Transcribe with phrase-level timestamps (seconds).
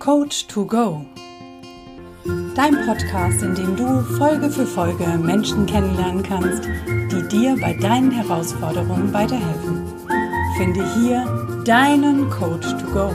[0.00, 1.04] Coach to Go.
[2.56, 8.10] Dein Podcast, in dem du Folge für Folge Menschen kennenlernen kannst, die dir bei deinen
[8.10, 9.84] Herausforderungen weiterhelfen.
[10.56, 13.14] Finde hier deinen Coach to Go.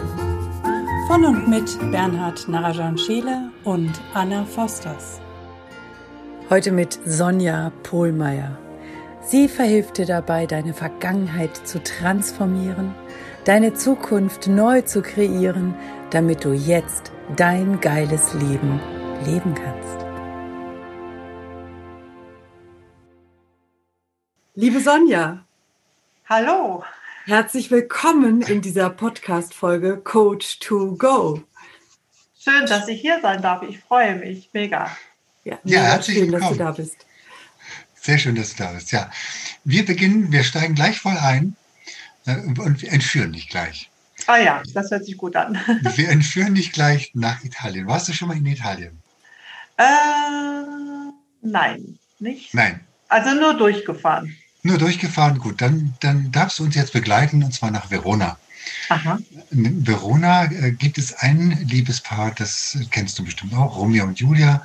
[1.08, 5.20] Von und mit Bernhard Narajan Scheele und Anna Fosters.
[6.52, 8.60] Heute mit Sonja Pohlmeier.
[9.24, 12.94] Sie verhilft dir dabei, deine Vergangenheit zu transformieren,
[13.44, 15.74] deine Zukunft neu zu kreieren,
[16.12, 18.80] damit du jetzt dein geiles Leben
[19.26, 20.06] leben kannst.
[24.54, 25.46] Liebe Sonja.
[26.30, 26.84] Hallo.
[27.26, 31.44] Herzlich willkommen in dieser Podcast-Folge Coach to Go.
[32.40, 33.64] Schön, dass ich hier sein darf.
[33.64, 34.96] Ich freue mich mega.
[35.44, 36.58] Ja, ja herzlich schön, willkommen.
[36.58, 37.06] dass du da bist.
[37.96, 38.92] Sehr schön, dass du da bist.
[38.92, 39.10] Ja,
[39.64, 41.56] wir beginnen, wir steigen gleich voll ein
[42.28, 43.90] äh, und entführen dich gleich.
[44.28, 45.60] Ah ja, das hört sich gut an.
[45.96, 47.88] wir entführen dich gleich nach Italien.
[47.88, 48.98] Warst du schon mal in Italien?
[49.78, 49.84] Äh,
[51.42, 52.54] nein, nicht.
[52.54, 52.80] Nein.
[53.08, 54.36] Also nur durchgefahren.
[54.64, 55.62] Nur durchgefahren, gut.
[55.62, 58.38] Dann, dann darfst du uns jetzt begleiten und zwar nach Verona.
[58.90, 59.20] Aha.
[59.52, 64.64] In Verona äh, gibt es ein Liebespaar, das kennst du bestimmt auch, Romeo und Julia.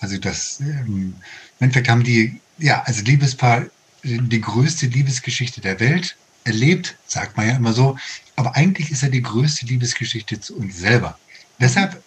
[0.00, 1.14] Also das, ähm,
[1.58, 3.66] im Endeffekt haben die ja, also Liebespaar,
[4.04, 7.96] die größte Liebesgeschichte der Welt erlebt, sagt man ja immer so.
[8.36, 11.18] Aber eigentlich ist er die größte Liebesgeschichte zu uns selber.
[11.60, 12.02] Deshalb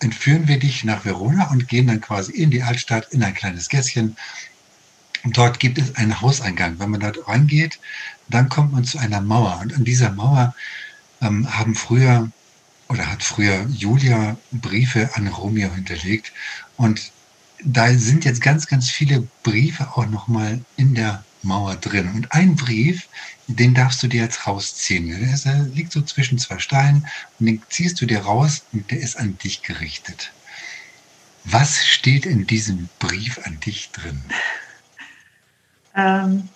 [0.00, 3.68] entführen wir dich nach Verona und gehen dann quasi in die Altstadt, in ein kleines
[3.68, 4.16] Gässchen.
[5.24, 6.78] Und dort gibt es einen Hauseingang.
[6.78, 7.78] Wenn man dort reingeht,
[8.28, 9.58] dann kommt man zu einer Mauer.
[9.60, 10.54] Und an dieser Mauer
[11.20, 12.30] ähm, haben früher
[12.88, 16.32] oder hat früher Julia Briefe an Romeo hinterlegt.
[16.76, 17.12] Und
[17.62, 22.10] da sind jetzt ganz, ganz viele Briefe auch nochmal in der Mauer drin.
[22.14, 23.08] Und ein Brief,
[23.46, 25.08] den darfst du dir jetzt rausziehen.
[25.08, 27.06] Der, ist, der liegt so zwischen zwei Steinen
[27.38, 30.32] und den ziehst du dir raus und der ist an dich gerichtet.
[31.44, 34.20] Was steht in diesem Brief an dich drin?
[35.96, 36.48] Ähm,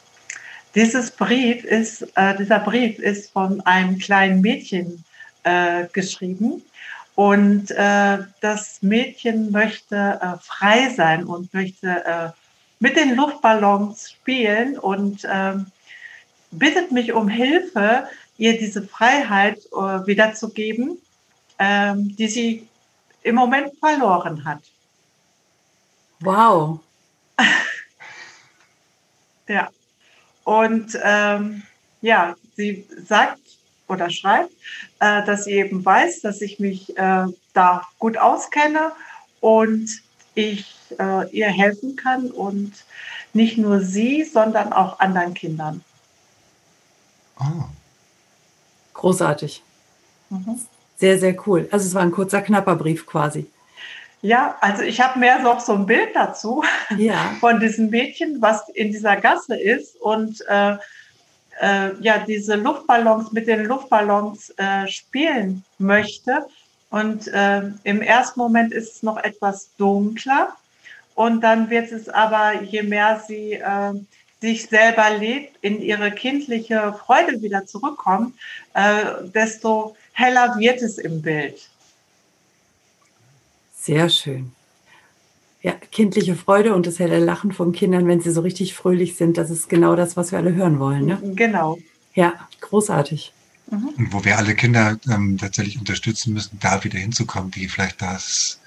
[0.74, 5.04] dieses Brief ist, äh, dieser Brief ist von einem kleinen Mädchen
[5.44, 6.62] äh, geschrieben
[7.14, 12.43] und äh, das Mädchen möchte äh, frei sein und möchte äh,
[12.84, 15.72] mit den Luftballons spielen und ähm,
[16.50, 18.06] bittet mich um Hilfe,
[18.36, 20.98] ihr diese Freiheit äh, wiederzugeben,
[21.58, 22.68] ähm, die sie
[23.22, 24.60] im Moment verloren hat.
[26.20, 26.80] Wow.
[29.48, 29.70] ja.
[30.44, 31.62] Und ähm,
[32.02, 33.40] ja, sie sagt,
[33.88, 34.52] oder schreibt,
[35.00, 37.24] äh, dass sie eben weiß, dass ich mich äh,
[37.54, 38.92] da gut auskenne
[39.40, 39.88] und
[40.34, 40.66] ich
[40.98, 42.72] äh, ihr helfen kann und
[43.32, 45.82] nicht nur sie, sondern auch anderen Kindern.
[47.38, 47.64] Oh.
[48.92, 49.62] Großartig.
[50.30, 50.60] Mhm.
[50.96, 51.68] Sehr, sehr cool.
[51.70, 53.50] Also es war ein kurzer, knapper Brief quasi.
[54.22, 56.64] Ja, also ich habe mehr noch so ein Bild dazu
[56.96, 57.32] ja.
[57.40, 60.76] von diesem Mädchen, was in dieser Gasse ist und äh,
[61.60, 66.46] äh, ja diese Luftballons mit den Luftballons äh, spielen möchte.
[66.94, 70.54] Und äh, im ersten Moment ist es noch etwas dunkler.
[71.16, 73.94] Und dann wird es aber, je mehr sie äh,
[74.40, 78.36] sich selber lebt, in ihre kindliche Freude wieder zurückkommt,
[78.74, 81.68] äh, desto heller wird es im Bild.
[83.74, 84.52] Sehr schön.
[85.62, 89.36] Ja, kindliche Freude und das helle Lachen von Kindern, wenn sie so richtig fröhlich sind,
[89.36, 91.06] das ist genau das, was wir alle hören wollen.
[91.06, 91.18] Ne?
[91.34, 91.76] Genau.
[92.14, 93.32] Ja, großartig.
[93.74, 93.88] Mhm.
[93.96, 98.60] Und wo wir alle Kinder ähm, tatsächlich unterstützen müssen, da wieder hinzukommen, die vielleicht das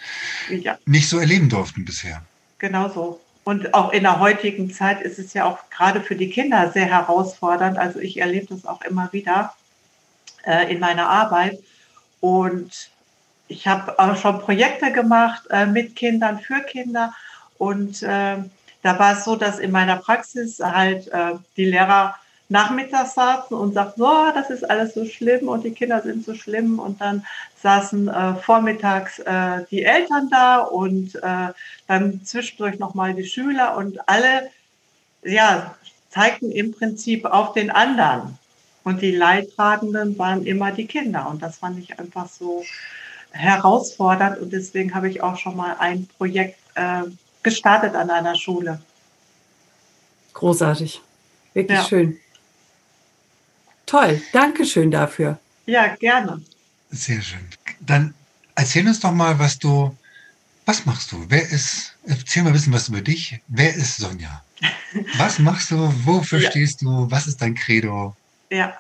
[0.50, 0.78] ja.
[0.86, 2.22] nicht so erleben durften bisher.
[2.60, 3.22] Genau so.
[3.44, 6.86] Und auch in der heutigen Zeit ist es ja auch gerade für die Kinder sehr
[6.86, 7.78] herausfordernd.
[7.78, 9.54] Also ich erlebe das auch immer wieder
[10.44, 11.58] äh, in meiner Arbeit.
[12.20, 12.90] Und
[13.48, 17.14] ich habe auch schon Projekte gemacht äh, mit Kindern, für Kinder.
[17.58, 18.38] Und äh,
[18.82, 22.16] da war es so, dass in meiner Praxis halt äh, die Lehrer
[22.50, 26.34] nachmittags saßen und sagten, oh, das ist alles so schlimm und die Kinder sind so
[26.34, 26.80] schlimm.
[26.80, 27.26] Und dann
[27.62, 31.54] saßen äh, vormittags äh, die Eltern da und äh,
[31.88, 34.50] dann zwischendurch nochmal die Schüler und alle
[35.24, 35.76] ja,
[36.10, 38.38] zeigten im Prinzip auf den anderen.
[38.84, 41.28] Und die Leidtragenden waren immer die Kinder.
[41.30, 42.64] Und das fand ich einfach so
[43.32, 47.04] herausfordernd und deswegen habe ich auch schon mal ein Projekt äh,
[47.44, 48.80] gestartet an einer Schule.
[50.34, 51.02] Großartig.
[51.54, 51.86] Wirklich ja.
[51.86, 52.20] schön.
[53.88, 55.40] Toll, danke schön dafür.
[55.66, 56.42] Ja, gerne.
[56.92, 57.48] Sehr schön.
[57.80, 58.14] Dann
[58.54, 59.96] erzähl uns doch mal, was du,
[60.66, 61.26] was machst du?
[61.30, 63.40] Wer ist, erzähl mal ein bisschen was über dich.
[63.48, 64.44] Wer ist Sonja?
[65.18, 65.92] Was machst du?
[66.06, 66.52] Wofür ja.
[66.52, 67.10] stehst du?
[67.10, 68.16] Was ist dein Credo?
[68.50, 68.74] Ja,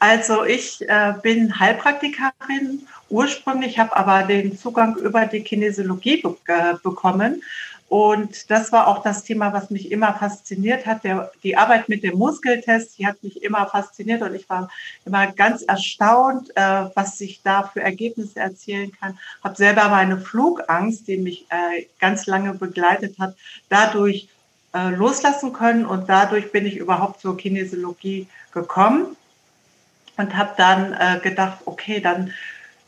[0.00, 6.74] Also ich äh, bin Heilpraktikerin ursprünglich, habe aber den Zugang über die Kinesiologie be äh,
[6.82, 7.42] bekommen.
[7.90, 11.02] Und das war auch das Thema, was mich immer fasziniert hat.
[11.02, 14.70] Der, die Arbeit mit dem Muskeltest, die hat mich immer fasziniert und ich war
[15.04, 19.18] immer ganz erstaunt, äh, was sich da für Ergebnisse erzielen kann.
[19.42, 23.34] Habe selber meine Flugangst, die mich äh, ganz lange begleitet hat,
[23.68, 24.28] dadurch
[24.72, 29.16] äh, loslassen können und dadurch bin ich überhaupt zur Kinesiologie gekommen
[30.16, 32.32] und habe dann äh, gedacht, okay, dann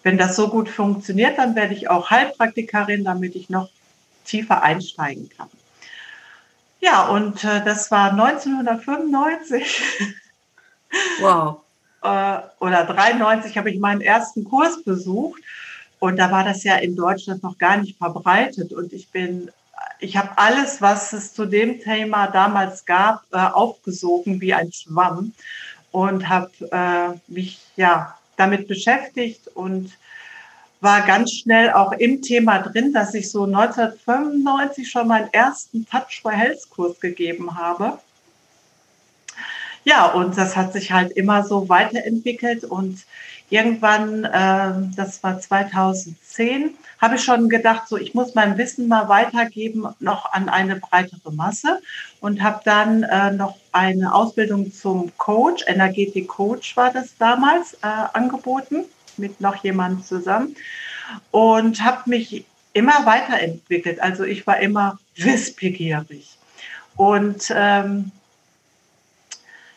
[0.05, 3.69] wenn das so gut funktioniert, dann werde ich auch Heilpraktikerin, damit ich noch
[4.25, 5.49] tiefer einsteigen kann.
[6.81, 9.83] Ja, und äh, das war 1995.
[11.21, 11.61] Wow.
[12.03, 15.41] äh, oder 93 habe ich meinen ersten Kurs besucht.
[16.01, 18.73] Und da war das ja in Deutschland noch gar nicht verbreitet.
[18.73, 19.53] Und ich bin,
[20.01, 25.33] ich habe alles, was es zu dem Thema damals gab, äh, aufgesogen wie ein Schwamm
[25.93, 29.93] und habe äh, mich ja damit beschäftigt und
[30.83, 36.21] war ganz schnell auch im Thema drin, dass ich so 1995 schon meinen ersten Touch
[36.21, 37.99] for Health Kurs gegeben habe.
[39.85, 42.99] Ja, und das hat sich halt immer so weiterentwickelt und
[43.49, 49.09] irgendwann, äh, das war 2010, habe ich schon gedacht, so ich muss mein Wissen mal
[49.09, 51.81] weitergeben noch an eine breitere Masse
[52.21, 57.87] und habe dann äh, noch eine Ausbildung zum Coach, Energetik Coach war das damals, äh,
[58.13, 58.85] angeboten
[59.19, 60.57] mit noch jemandem zusammen
[61.31, 64.01] und habe mich immer weiterentwickelt.
[64.01, 66.37] Also ich war immer wissbegierig.
[66.97, 68.13] Und ähm,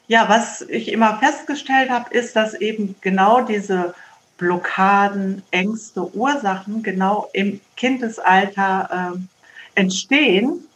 [0.07, 3.95] ja, was ich immer festgestellt habe, ist, dass eben genau diese
[4.37, 10.67] Blockaden, Ängste, Ursachen genau im Kindesalter äh, entstehen.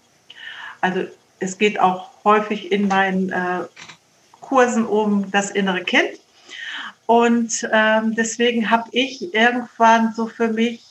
[0.81, 1.03] Also
[1.39, 3.65] es geht auch häufig in meinen äh,
[4.41, 6.19] Kursen um das innere Kind.
[7.09, 10.85] Und ähm, deswegen habe ich irgendwann so für mich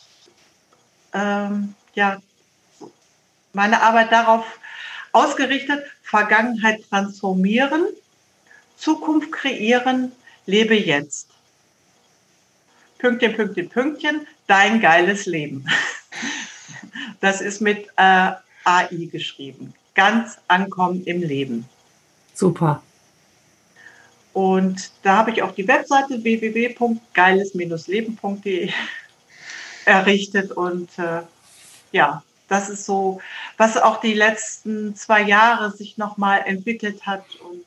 [1.14, 2.20] ähm, ja,
[3.52, 4.44] meine Arbeit darauf
[5.12, 7.84] ausgerichtet, Vergangenheit transformieren,
[8.76, 10.10] Zukunft kreieren,
[10.44, 11.28] lebe jetzt.
[12.98, 15.64] Pünktchen, Pünktchen, Pünktchen, dein geiles Leben.
[17.20, 18.32] Das ist mit äh,
[18.64, 19.74] AI geschrieben.
[19.94, 21.68] Ganz ankommen im Leben.
[22.32, 22.80] Super.
[24.38, 28.70] Und da habe ich auch die Webseite www.geiles-leben.de
[29.84, 30.52] errichtet.
[30.52, 31.22] Und äh,
[31.90, 33.20] ja, das ist so,
[33.56, 37.24] was auch die letzten zwei Jahre sich nochmal entwickelt hat.
[37.40, 37.64] Und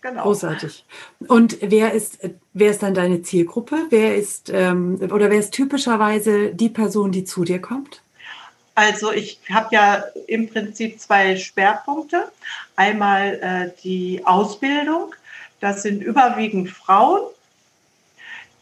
[0.00, 0.24] Genau.
[0.24, 0.84] Großartig.
[1.28, 2.18] Und wer ist,
[2.52, 3.86] wer ist dann deine Zielgruppe?
[3.90, 8.02] Wer ist ähm, oder wer ist typischerweise die Person, die zu dir kommt?
[8.74, 12.30] Also ich habe ja im Prinzip zwei Schwerpunkte.
[12.76, 15.14] Einmal äh, die Ausbildung.
[15.60, 17.20] Das sind überwiegend Frauen,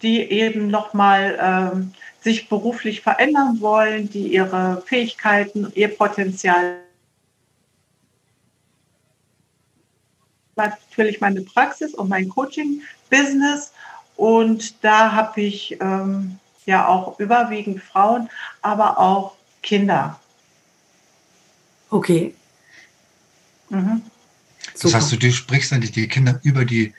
[0.03, 6.77] die eben nochmal ähm, sich beruflich verändern wollen, die ihre Fähigkeiten, ihr Potenzial
[10.55, 13.73] natürlich meine Praxis und mein Coaching-Business.
[14.17, 18.29] Und da habe ich ähm, ja auch überwiegend Frauen,
[18.61, 20.19] aber auch Kinder.
[21.91, 22.35] Okay.
[23.69, 24.03] Mhm.
[24.81, 26.93] Das heißt, du, du sprichst dann die Kinder über die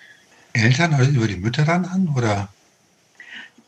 [0.54, 2.13] Eltern oder über die Mütter dann an?
[2.15, 2.48] Oder?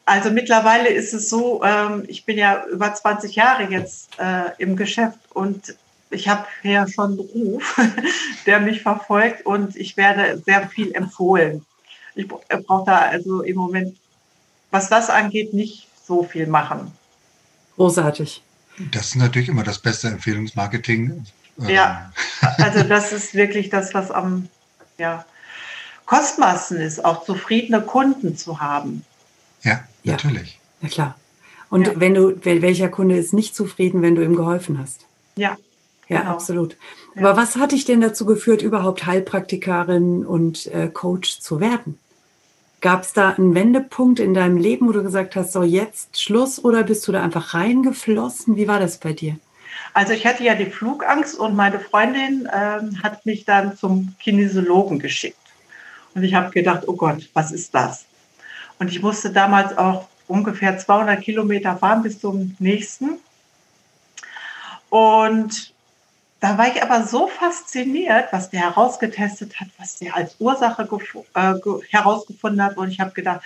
[0.06, 4.76] Also mittlerweile ist es so, ähm, ich bin ja über 20 Jahre jetzt äh, im
[4.76, 5.76] Geschäft und
[6.12, 7.82] ich habe ja schon einen Beruf,
[8.46, 11.66] der mich verfolgt und ich werde sehr viel empfohlen.
[12.14, 13.98] Ich brauche da also im Moment,
[14.70, 16.92] was das angeht, nicht so viel machen.
[17.76, 18.42] Großartig.
[18.92, 21.26] Das ist natürlich immer das beste Empfehlungsmarketing.
[21.68, 22.12] Ja,
[22.58, 24.50] also das ist wirklich das, was am
[24.98, 25.26] ja,
[26.06, 29.06] kostbarsten ist, auch zufriedene Kunden zu haben.
[29.64, 30.60] Ja, natürlich.
[30.82, 31.16] Ja, klar.
[31.70, 31.94] Und ja.
[31.96, 35.06] wenn du, welcher Kunde ist nicht zufrieden, wenn du ihm geholfen hast?
[35.36, 35.58] Ja,
[36.08, 36.32] ja, genau.
[36.32, 36.78] absolut.
[37.16, 37.22] Ja.
[37.22, 41.98] Aber was hat dich denn dazu geführt, überhaupt Heilpraktikerin und äh, Coach zu werden?
[42.86, 46.64] Gab es da einen Wendepunkt in deinem Leben, wo du gesagt hast, so jetzt Schluss
[46.64, 48.58] oder bist du da einfach reingeflossen?
[48.58, 49.38] Wie war das bei dir?
[49.96, 55.00] Also ich hatte ja die Flugangst und meine Freundin ähm, hat mich dann zum Kinesiologen
[55.00, 55.40] geschickt.
[56.14, 58.06] Und ich habe gedacht, oh Gott, was ist das?
[58.78, 63.18] Und ich musste damals auch ungefähr 200 Kilometer fahren bis zum nächsten.
[64.92, 65.74] Und
[66.40, 70.88] da war ich aber so fasziniert, was der herausgetestet hat, was der als Ursache
[71.34, 71.54] äh,
[71.90, 72.78] herausgefunden hat.
[72.78, 73.42] Und ich habe gedacht,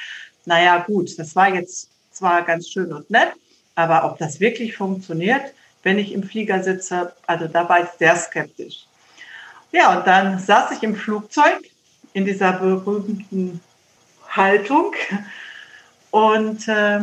[0.46, 3.32] naja gut, das war jetzt zwar ganz schön und nett,
[3.76, 5.54] aber ob das wirklich funktioniert,
[5.84, 8.86] wenn ich im Flieger sitze, also da war ich sehr skeptisch.
[9.72, 11.60] Ja, und dann saß ich im Flugzeug
[12.14, 13.62] in dieser berühmten
[14.28, 14.94] Haltung
[16.12, 17.00] und äh,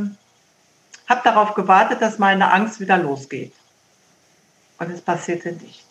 [1.09, 3.52] habe darauf gewartet, dass meine Angst wieder losgeht.
[4.78, 5.85] Und es passierte nichts.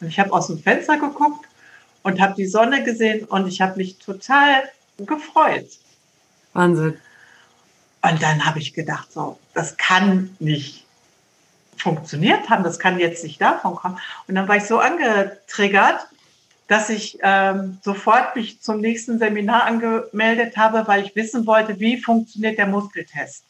[0.00, 1.46] Und ich habe aus dem Fenster geguckt
[2.02, 5.68] und habe die Sonne gesehen und ich habe mich total gefreut.
[6.52, 6.98] Wahnsinn.
[8.02, 10.84] Und dann habe ich gedacht, so, das kann nicht
[11.76, 13.98] funktioniert haben, das kann jetzt nicht davon kommen.
[14.26, 16.06] Und dann war ich so angetriggert,
[16.68, 22.00] dass ich ähm, sofort mich zum nächsten Seminar angemeldet habe, weil ich wissen wollte, wie
[22.00, 23.44] funktioniert der Muskeltest.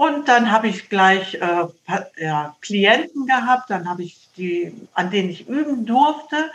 [0.00, 1.66] Und dann habe ich gleich äh,
[2.16, 6.50] ja, Klienten gehabt, dann habe ich die, an denen ich üben durfte,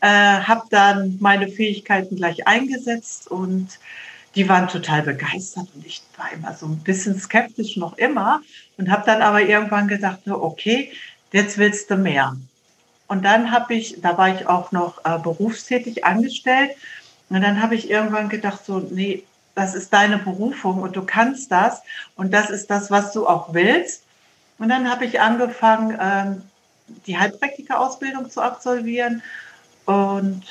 [0.00, 3.30] äh, habe dann meine Fähigkeiten gleich eingesetzt.
[3.30, 3.68] Und
[4.34, 5.68] die waren total begeistert.
[5.76, 8.40] Und ich war immer so ein bisschen skeptisch noch immer.
[8.78, 10.90] Und habe dann aber irgendwann gedacht, okay,
[11.30, 12.36] jetzt willst du mehr.
[13.06, 16.72] Und dann habe ich, da war ich auch noch äh, berufstätig angestellt.
[17.28, 19.22] Und dann habe ich irgendwann gedacht, so, nee,
[19.56, 21.82] das ist deine Berufung und du kannst das
[22.14, 24.04] und das ist das, was du auch willst.
[24.58, 26.42] Und dann habe ich angefangen, ähm,
[27.06, 29.22] die Heilpraktika-Ausbildung zu absolvieren
[29.86, 30.42] und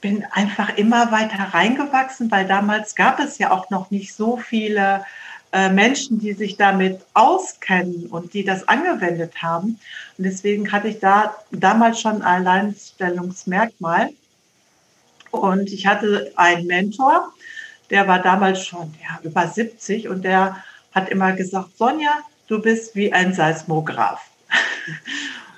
[0.00, 5.04] bin einfach immer weiter reingewachsen, weil damals gab es ja auch noch nicht so viele
[5.52, 9.80] äh, Menschen, die sich damit auskennen und die das angewendet haben.
[10.16, 14.10] Und deswegen hatte ich da damals schon ein Alleinstellungsmerkmal.
[15.32, 17.32] Und ich hatte einen Mentor,
[17.90, 20.56] der war damals schon ja, über 70 und der
[20.94, 22.12] hat immer gesagt, Sonja,
[22.48, 24.20] du bist wie ein Seismograph.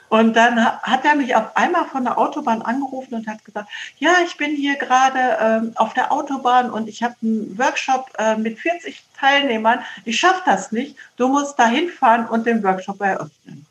[0.09, 3.69] Und dann hat er mich auf einmal von der Autobahn angerufen und hat gesagt,
[3.99, 8.37] ja, ich bin hier gerade ähm, auf der Autobahn und ich habe einen Workshop äh,
[8.37, 9.81] mit 40 Teilnehmern.
[10.05, 10.97] Ich schaffe das nicht.
[11.17, 13.67] Du musst da hinfahren und den Workshop eröffnen.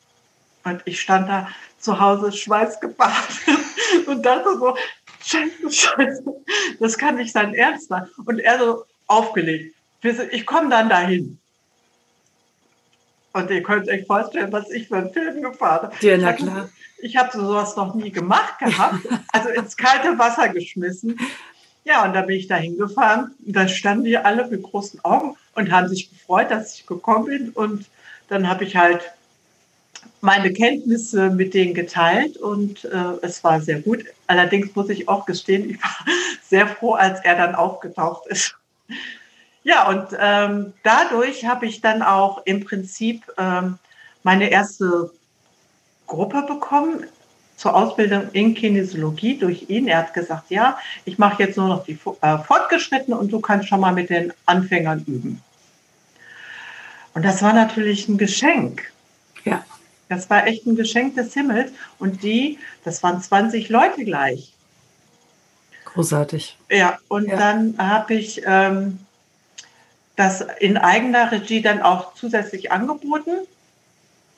[0.65, 1.47] Und ich stand da
[1.79, 3.47] zu Hause schweißgebadet
[4.07, 4.75] und dachte so,
[5.25, 6.23] scheiße, scheiße,
[6.79, 8.07] das kann nicht sein Ernst sein.
[8.25, 9.75] Und er so aufgelegt.
[10.31, 11.39] Ich komme dann dahin.
[13.33, 15.95] Und ihr könnt euch vorstellen, was ich für einen Film gefahren habe.
[15.99, 16.69] Ja, na klar.
[16.99, 19.05] Ich habe sowas noch nie gemacht gehabt.
[19.33, 21.19] Also ins kalte Wasser geschmissen.
[21.83, 23.35] Ja, und da bin ich da hingefahren.
[23.45, 27.25] Und da standen die alle mit großen Augen und haben sich gefreut, dass ich gekommen
[27.25, 27.49] bin.
[27.49, 27.85] Und
[28.29, 29.01] dann habe ich halt
[30.25, 34.03] meine Kenntnisse mit denen geteilt und äh, es war sehr gut.
[34.27, 35.95] Allerdings muss ich auch gestehen, ich war
[36.43, 38.55] sehr froh, als er dann aufgetaucht ist.
[39.63, 43.77] Ja, und ähm, dadurch habe ich dann auch im Prinzip ähm,
[44.23, 45.11] meine erste
[46.07, 47.05] Gruppe bekommen
[47.55, 49.87] zur Ausbildung in Kinesiologie durch ihn.
[49.87, 53.69] Er hat gesagt, ja, ich mache jetzt nur noch die äh, Fortgeschrittene und du kannst
[53.69, 55.41] schon mal mit den Anfängern üben.
[57.13, 58.91] Und das war natürlich ein Geschenk.
[59.45, 59.63] Ja.
[60.09, 61.71] Das war echt ein Geschenk des Himmels.
[61.99, 64.53] Und die, das waren 20 Leute gleich.
[65.85, 66.57] Großartig.
[66.69, 67.37] Ja, und ja.
[67.37, 68.99] dann habe ich ähm,
[70.15, 73.47] das in eigener Regie dann auch zusätzlich angeboten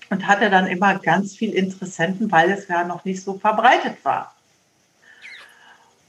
[0.10, 4.34] und hatte dann immer ganz viel Interessenten, weil es ja noch nicht so verbreitet war.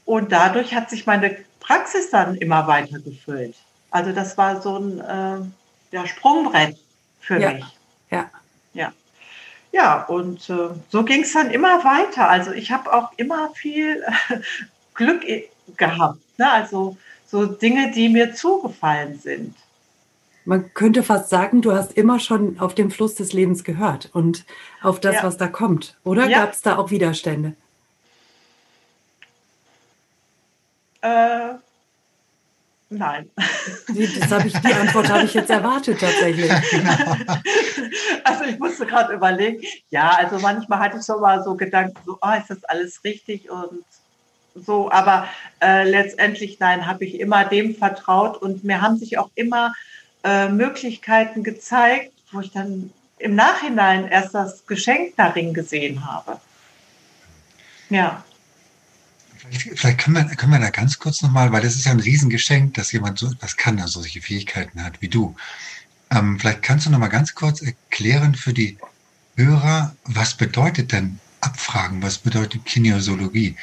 [0.05, 3.55] Und dadurch hat sich meine Praxis dann immer weiter gefüllt.
[3.91, 6.77] Also das war so ein äh, ja, Sprungbrett
[7.19, 7.53] für ja.
[7.53, 7.65] mich.
[8.09, 8.29] Ja.
[8.73, 8.91] Ja.
[9.71, 12.27] Ja, und äh, so ging es dann immer weiter.
[12.27, 14.39] Also ich habe auch immer viel äh,
[14.95, 15.23] Glück
[15.77, 16.19] gehabt.
[16.37, 16.51] Ne?
[16.51, 16.97] Also
[17.27, 19.55] so Dinge, die mir zugefallen sind.
[20.45, 24.45] Man könnte fast sagen, du hast immer schon auf den Fluss des Lebens gehört und
[24.81, 25.23] auf das, ja.
[25.23, 25.95] was da kommt.
[26.03, 26.39] Oder ja.
[26.39, 27.53] gab es da auch Widerstände?
[31.01, 31.53] Äh,
[32.89, 33.29] nein.
[33.35, 36.51] Das habe ich, die Antwort habe ich jetzt erwartet tatsächlich.
[36.71, 37.15] Genau.
[38.23, 42.17] Also ich musste gerade überlegen, ja, also manchmal hatte ich schon mal so Gedanken, so,
[42.21, 43.83] oh, ist das alles richtig und
[44.53, 45.27] so, aber
[45.61, 49.73] äh, letztendlich nein, habe ich immer dem vertraut und mir haben sich auch immer
[50.23, 56.39] äh, Möglichkeiten gezeigt, wo ich dann im Nachhinein erst das Geschenk darin gesehen habe.
[57.89, 58.23] Ja.
[59.39, 61.99] Vielleicht, vielleicht können, wir, können wir da ganz kurz nochmal, weil das ist ja ein
[61.99, 65.35] Riesengeschenk, dass jemand so etwas kann, also solche Fähigkeiten hat wie du.
[66.11, 68.77] Ähm, vielleicht kannst du nochmal ganz kurz erklären für die
[69.35, 73.55] Hörer, was bedeutet denn Abfragen, was bedeutet Kinesiologie?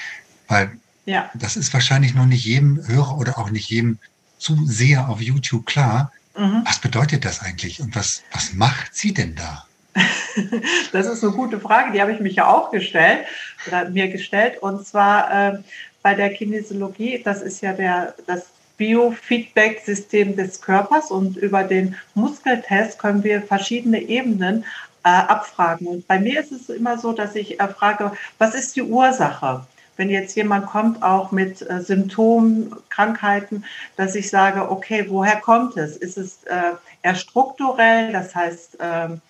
[0.49, 1.31] Weil ja.
[1.35, 3.99] das ist wahrscheinlich noch nicht jedem Hörer oder auch nicht jedem
[4.39, 6.13] Zuseher auf YouTube klar.
[6.39, 6.63] Mhm.
[6.65, 9.67] Was bedeutet das eigentlich und was, was macht sie denn da?
[10.93, 13.27] das ist eine gute Frage, die habe ich mich ja auch gestellt
[13.67, 14.59] oder mir gestellt.
[14.63, 15.59] Und zwar äh,
[16.03, 22.99] bei der Kinesiologie, das ist ja der, das Biofeedback-System des Körpers und über den Muskeltest
[22.99, 24.65] können wir verschiedene Ebenen
[25.05, 25.87] äh, abfragen.
[25.87, 29.67] Und bei mir ist es immer so, dass ich äh, frage, was ist die Ursache?
[29.97, 33.65] wenn jetzt jemand kommt, auch mit äh, Symptomen, Krankheiten,
[33.97, 35.97] dass ich sage, okay, woher kommt es?
[35.97, 36.73] Ist es äh,
[37.03, 38.13] eher strukturell?
[38.13, 39.21] Das heißt, ähm,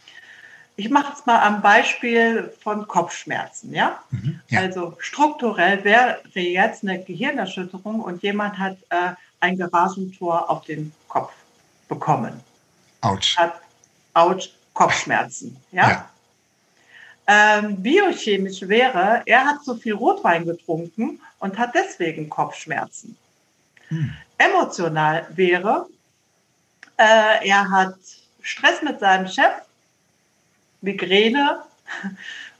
[0.77, 3.73] ich mache es mal am Beispiel von Kopfschmerzen.
[3.75, 4.01] Ja?
[4.11, 4.61] Mhm, ja.
[4.61, 11.33] Also strukturell wäre jetzt eine Gehirnerschütterung und jemand hat äh, ein Garagentor auf den Kopf
[11.89, 12.41] bekommen.
[13.01, 13.37] Autsch.
[13.37, 13.61] Hat
[14.15, 15.57] Autsch, Kopfschmerzen.
[15.73, 15.89] ja?
[15.89, 16.11] ja
[17.27, 23.17] ähm, biochemisch wäre, er hat zu viel Rotwein getrunken und hat deswegen Kopfschmerzen.
[23.89, 24.15] Hm.
[24.39, 25.89] Emotional wäre,
[26.97, 27.97] äh, er hat
[28.43, 29.55] Stress mit seinem Chef,
[30.81, 31.61] Migräne,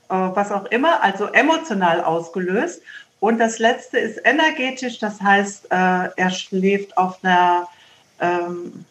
[0.09, 2.81] äh, was auch immer, also emotional ausgelöst.
[3.19, 7.67] Und das letzte ist energetisch, das heißt, äh, er schläft auf einer
[8.19, 8.85] ähm,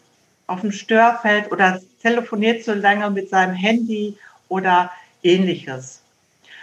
[0.47, 4.17] auf dem Störfeld oder telefoniert so lange mit seinem Handy
[4.47, 4.91] oder
[5.21, 6.01] ähnliches.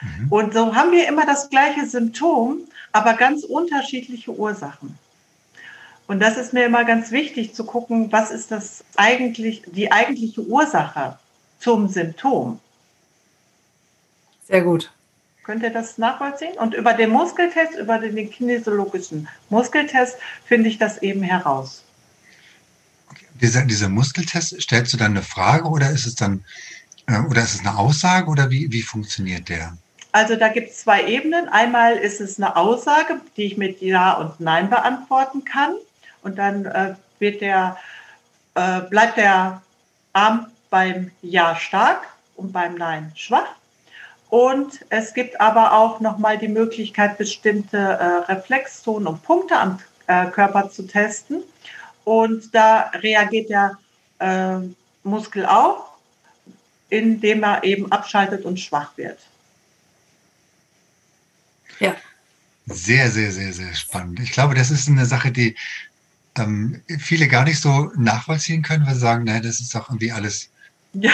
[0.00, 0.32] Mhm.
[0.32, 2.60] Und so haben wir immer das gleiche Symptom,
[2.92, 4.98] aber ganz unterschiedliche Ursachen.
[6.06, 10.42] Und das ist mir immer ganz wichtig zu gucken, was ist das eigentlich, die eigentliche
[10.42, 11.18] Ursache
[11.64, 12.60] zum Symptom.
[14.46, 14.92] Sehr gut.
[15.44, 16.54] Könnt ihr das nachvollziehen?
[16.58, 21.82] Und über den Muskeltest, über den kinesiologischen Muskeltest finde ich das eben heraus.
[23.10, 23.24] Okay.
[23.40, 26.44] Dieser, dieser Muskeltest, stellst du dann eine Frage oder ist es dann
[27.06, 29.76] äh, oder ist es eine Aussage oder wie, wie funktioniert der?
[30.12, 31.48] Also da gibt es zwei Ebenen.
[31.48, 35.74] Einmal ist es eine Aussage, die ich mit Ja und Nein beantworten kann.
[36.22, 37.78] Und dann äh, wird der,
[38.54, 39.62] äh, bleibt der
[40.12, 42.02] Arm beim Ja stark
[42.34, 43.54] und beim Nein schwach.
[44.28, 49.78] Und es gibt aber auch nochmal die Möglichkeit, bestimmte äh, Reflexzonen und Punkte am
[50.08, 51.44] äh, Körper zu testen.
[52.02, 53.78] Und da reagiert der
[54.18, 54.58] äh,
[55.04, 55.94] Muskel auch
[56.94, 59.18] indem er eben abschaltet und schwach wird.
[61.80, 61.96] Ja.
[62.66, 64.20] Sehr, sehr, sehr, sehr spannend.
[64.20, 65.56] Ich glaube, das ist eine Sache, die
[66.36, 70.12] ähm, viele gar nicht so nachvollziehen können, weil sie sagen, nein, das ist doch irgendwie
[70.12, 70.50] alles.
[70.94, 71.12] Ja.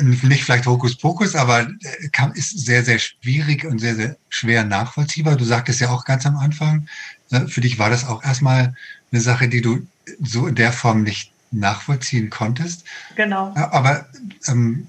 [0.00, 5.36] Nicht vielleicht Hokuspokus, aber äh, ist sehr, sehr schwierig und sehr, sehr schwer nachvollziehbar.
[5.36, 6.88] Du sagtest ja auch ganz am Anfang,
[7.30, 8.74] ne, für dich war das auch erstmal
[9.10, 9.86] eine Sache, die du
[10.20, 12.84] so in der Form nicht nachvollziehen konntest.
[13.16, 13.54] Genau.
[13.54, 14.06] Aber
[14.46, 14.86] ähm,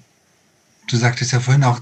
[0.87, 1.81] du sagtest ja vorhin auch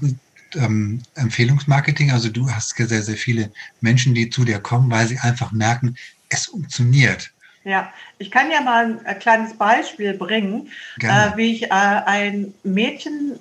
[0.54, 3.50] ähm, Empfehlungsmarketing, also du hast sehr, sehr viele
[3.80, 5.96] Menschen, die zu dir kommen, weil sie einfach merken,
[6.28, 7.30] es funktioniert.
[7.68, 13.38] Ja, ich kann ja mal ein kleines Beispiel bringen, äh, wie ich äh, ein Mädchen,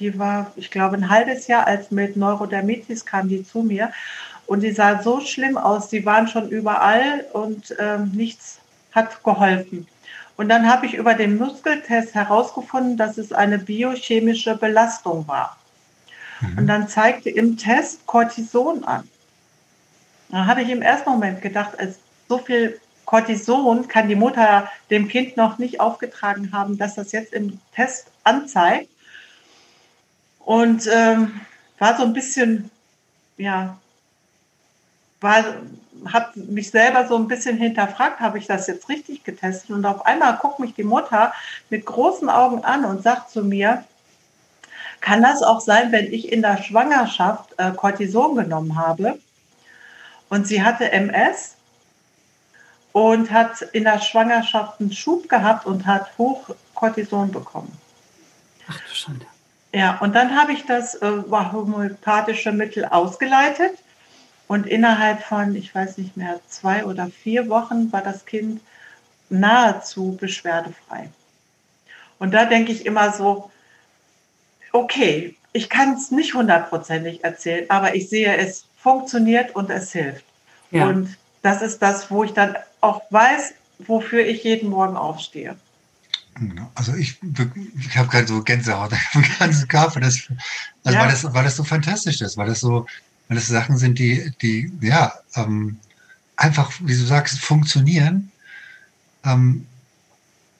[0.00, 3.92] die war, ich glaube, ein halbes Jahr alt mit Neurodermitis, kam die zu mir
[4.46, 8.58] und die sah so schlimm aus, die waren schon überall und ähm, nichts
[8.90, 9.86] hat geholfen.
[10.36, 15.56] Und dann habe ich über den Muskeltest herausgefunden, dass es eine biochemische Belastung war.
[16.40, 16.58] Mhm.
[16.58, 19.08] Und dann zeigte im Test Cortison an.
[20.30, 25.08] Da habe ich im ersten Moment gedacht, als so viel Cortison kann die Mutter dem
[25.08, 28.88] Kind noch nicht aufgetragen haben, dass das jetzt im Test anzeigt.
[30.40, 31.40] Und ähm,
[31.78, 32.70] war so ein bisschen,
[33.36, 33.76] ja,
[35.20, 35.44] war
[36.12, 39.70] habe mich selber so ein bisschen hinterfragt, habe ich das jetzt richtig getestet?
[39.70, 41.32] Und auf einmal guckt mich die Mutter
[41.70, 43.84] mit großen Augen an und sagt zu mir,
[45.00, 49.18] kann das auch sein, wenn ich in der Schwangerschaft äh, Cortison genommen habe?
[50.28, 51.56] Und sie hatte MS
[52.92, 57.76] und hat in der Schwangerschaft einen Schub gehabt und hat hoch Cortison bekommen.
[58.68, 59.26] Ach du Schande.
[59.74, 63.72] Ja, und dann habe ich das äh, homöopathische Mittel ausgeleitet
[64.46, 68.60] und innerhalb von, ich weiß nicht mehr, zwei oder vier Wochen war das Kind
[69.30, 71.08] nahezu beschwerdefrei.
[72.18, 73.50] Und da denke ich immer so,
[74.72, 80.24] okay, ich kann es nicht hundertprozentig erzählen, aber ich sehe, es funktioniert und es hilft.
[80.70, 80.88] Ja.
[80.88, 83.54] Und das ist das, wo ich dann auch weiß,
[83.86, 85.56] wofür ich jeden Morgen aufstehe.
[86.74, 87.18] Also ich,
[87.78, 90.28] ich habe gerade so Gänsehaut am ganzen Körper, das,
[90.84, 91.04] also ja.
[91.04, 92.86] weil, das, weil das so fantastisch ist, weil das so,
[93.28, 95.78] weil das Sachen sind, die, die ja, ähm,
[96.36, 98.32] einfach, wie du sagst, funktionieren.
[99.24, 99.66] Ähm,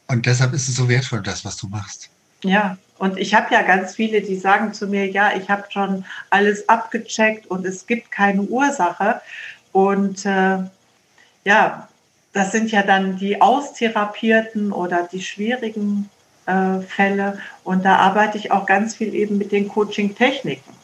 [0.09, 2.11] und deshalb ist es so wertvoll, das, was du machst.
[2.45, 6.05] Ja, und ich habe ja ganz viele, die sagen zu mir, ja, ich habe schon
[6.31, 9.21] alles abgecheckt und es gibt keine Ursache.
[9.73, 10.59] Und äh,
[11.45, 11.89] ja,
[12.33, 16.09] das sind ja dann die austherapierten oder die schwierigen
[16.47, 17.39] äh, Fälle.
[17.65, 20.83] Und da arbeite ich auch ganz viel eben mit den Coaching-Techniken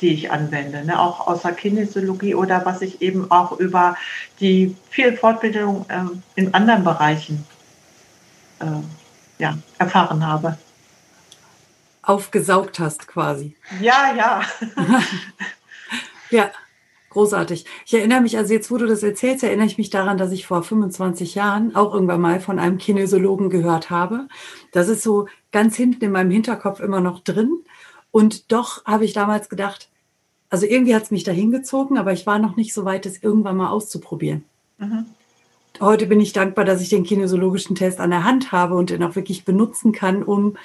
[0.00, 0.98] die ich anwende, ne?
[0.98, 3.96] auch aus der Kinesiologie oder was ich eben auch über
[4.40, 6.04] die viel Fortbildung äh,
[6.36, 7.46] in anderen Bereichen
[8.60, 8.64] äh,
[9.38, 10.56] ja, erfahren habe.
[12.02, 13.54] Aufgesaugt hast quasi.
[13.80, 14.42] Ja, ja.
[16.30, 16.50] ja.
[17.10, 17.64] Großartig.
[17.86, 20.46] Ich erinnere mich, also jetzt, wo du das erzählst, erinnere ich mich daran, dass ich
[20.46, 24.28] vor 25 Jahren auch irgendwann mal von einem Kinesiologen gehört habe.
[24.70, 27.64] Das ist so ganz hinten in meinem Hinterkopf immer noch drin.
[28.12, 29.90] Und doch habe ich damals gedacht,
[30.50, 33.22] also irgendwie hat es mich dahin gezogen, aber ich war noch nicht so weit, es
[33.22, 34.44] irgendwann mal auszuprobieren.
[34.78, 35.06] Mhm.
[35.80, 39.02] Heute bin ich dankbar, dass ich den kinesiologischen Test an der Hand habe und den
[39.02, 40.56] auch wirklich benutzen kann, um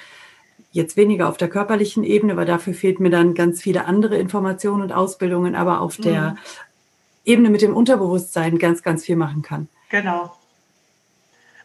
[0.76, 4.82] Jetzt weniger auf der körperlichen Ebene, weil dafür fehlt mir dann ganz viele andere Informationen
[4.82, 6.38] und Ausbildungen, aber auf der mhm.
[7.24, 9.70] Ebene mit dem Unterbewusstsein ganz, ganz viel machen kann.
[9.88, 10.36] Genau.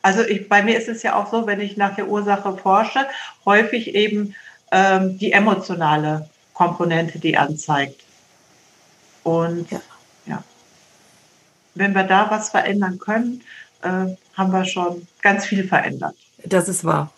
[0.01, 3.05] Also ich, bei mir ist es ja auch so, wenn ich nach der Ursache forsche,
[3.43, 4.33] häufig eben
[4.71, 7.99] ähm, die emotionale Komponente, die anzeigt.
[9.23, 9.81] Und ja.
[10.25, 10.41] ja.
[11.75, 13.43] wenn wir da was verändern können,
[13.81, 16.15] äh, haben wir schon ganz viel verändert.
[16.45, 17.11] Das ist wahr.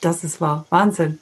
[0.00, 0.64] Das ist wahr.
[0.70, 1.18] Wahnsinn.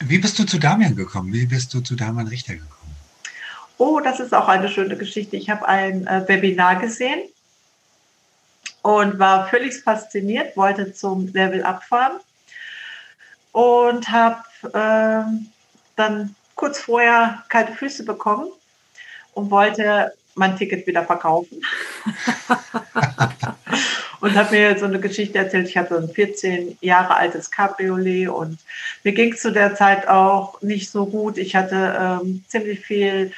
[0.00, 1.32] Wie bist du zu Damian gekommen?
[1.32, 2.96] Wie bist du zu Damian Richter gekommen?
[3.78, 5.36] Oh, das ist auch eine schöne Geschichte.
[5.36, 7.20] Ich habe ein äh, Webinar gesehen
[8.82, 12.20] und war völlig fasziniert, wollte zum Level abfahren
[13.52, 15.24] und habe äh,
[15.96, 18.50] dann kurz vorher kalte Füße bekommen
[19.34, 21.60] und wollte mein Ticket wieder verkaufen.
[24.22, 25.68] und habe mir so eine Geschichte erzählt.
[25.68, 28.56] Ich hatte ein 14 Jahre altes Cabriolet und
[29.02, 31.38] mir ging es zu der Zeit auch nicht so gut.
[31.38, 33.32] Ich hatte ähm, ziemlich viel,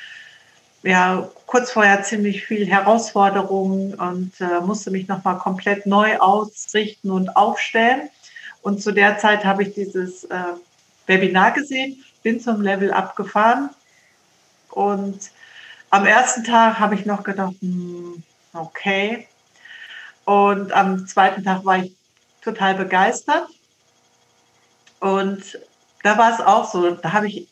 [0.83, 7.35] ja, kurz vorher ziemlich viel Herausforderungen und äh, musste mich nochmal komplett neu ausrichten und
[7.35, 8.11] aufstellen.
[8.61, 10.53] Und zu der Zeit habe ich dieses äh,
[11.07, 13.71] Webinar gesehen, bin zum Level abgefahren
[14.69, 15.31] und
[15.89, 19.27] am ersten Tag habe ich noch gedacht, hm, okay,
[20.25, 21.93] und am zweiten Tag war ich
[22.43, 23.49] total begeistert.
[25.01, 25.59] Und
[26.03, 27.47] da war es auch so, da habe ich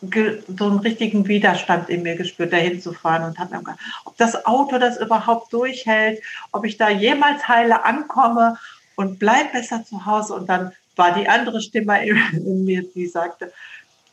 [0.00, 4.16] so einen richtigen Widerstand in mir gespürt, dahin zu fahren und habe mir gedacht, ob
[4.16, 8.58] das Auto das überhaupt durchhält, ob ich da jemals heile ankomme
[8.94, 10.34] und bleib besser zu Hause.
[10.34, 13.52] Und dann war die andere Stimme in, in mir, die sagte,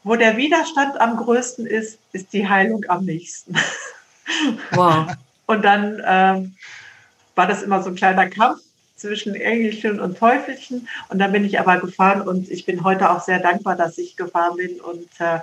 [0.04, 3.56] wo der Widerstand am größten ist, ist die Heilung am nächsten.
[4.72, 5.08] Wow.
[5.48, 6.56] Und dann ähm,
[7.36, 8.62] war das immer so ein kleiner Kampf
[8.96, 10.88] zwischen Engelchen und Teufelchen.
[11.10, 14.16] Und dann bin ich aber gefahren und ich bin heute auch sehr dankbar, dass ich
[14.16, 15.40] gefahren bin und äh,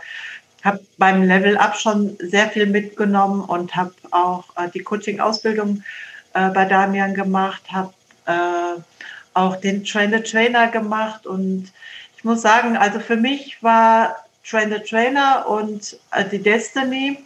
[0.64, 5.82] habe beim Level Up schon sehr viel mitgenommen und habe auch äh, die Coaching-Ausbildung
[6.34, 7.92] äh, bei Damian gemacht, habe
[8.26, 8.80] äh,
[9.34, 11.72] auch den Trainer Trainer gemacht und
[12.16, 14.16] ich muss sagen, also für mich war
[14.48, 17.18] Trainer Trainer und äh, die Destiny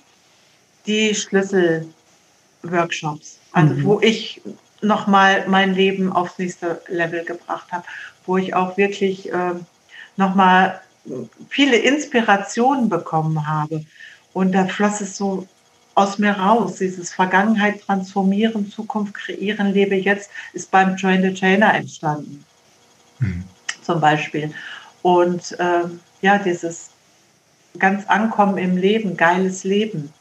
[0.86, 3.38] die Schlüsselworkshops.
[3.54, 3.84] Also mhm.
[3.84, 4.42] wo ich
[4.82, 7.84] nochmal mein Leben aufs nächste Level gebracht habe,
[8.26, 9.54] wo ich auch wirklich äh,
[10.16, 10.80] nochmal
[11.48, 13.84] viele Inspirationen bekommen habe.
[14.32, 15.46] Und da floss es so
[15.94, 21.72] aus mir raus, dieses Vergangenheit transformieren, Zukunft kreieren, lebe jetzt, ist beim Train the Trainer
[21.72, 22.44] entstanden.
[23.20, 23.44] Mhm.
[23.82, 24.52] Zum Beispiel.
[25.02, 26.90] Und ähm, ja, dieses
[27.78, 30.12] ganz Ankommen im Leben, geiles Leben.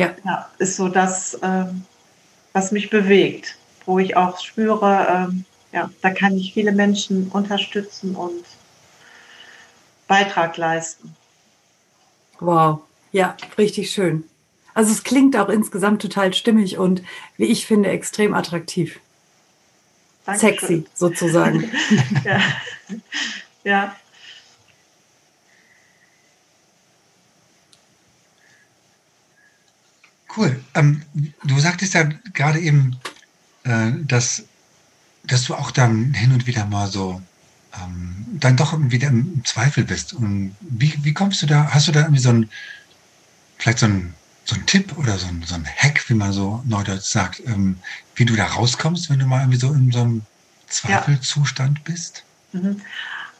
[0.00, 0.14] Ja.
[0.24, 1.84] ja ist so das, ähm,
[2.52, 8.16] was mich bewegt, wo ich auch spüre, ähm, ja, da kann ich viele Menschen unterstützen
[8.16, 8.44] und
[10.08, 11.14] Beitrag leisten.
[12.40, 12.80] Wow,
[13.12, 14.24] ja, richtig schön.
[14.74, 17.02] Also es klingt auch insgesamt total stimmig und
[17.36, 19.00] wie ich finde extrem attraktiv.
[20.24, 20.58] Dankeschön.
[20.58, 21.70] Sexy sozusagen.
[22.24, 22.40] ja.
[23.64, 23.96] ja.
[30.36, 30.60] Cool.
[30.74, 31.02] Ähm,
[31.44, 32.96] du sagtest ja gerade eben,
[33.64, 34.44] äh, dass,
[35.24, 37.20] dass du auch dann hin und wieder mal so
[37.74, 40.12] ähm, dann doch wieder im Zweifel bist.
[40.12, 41.68] Und wie, wie kommst du da?
[41.70, 42.50] Hast du da irgendwie so ein,
[43.58, 44.14] vielleicht so ein,
[44.44, 47.78] so ein Tipp oder so ein, so ein Hack, wie man so neudeutsch sagt, ähm,
[48.14, 50.22] wie du da rauskommst, wenn du mal irgendwie so in so einem
[50.68, 51.84] Zweifelzustand ja.
[51.84, 52.24] bist?
[52.52, 52.80] Mhm.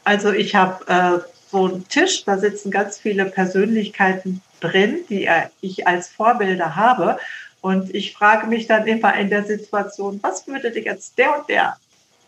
[0.03, 1.19] Also ich habe äh,
[1.51, 7.19] so einen Tisch, da sitzen ganz viele Persönlichkeiten drin, die ich als Vorbilder habe.
[7.59, 11.77] Und ich frage mich dann immer in der Situation, was würde jetzt der und der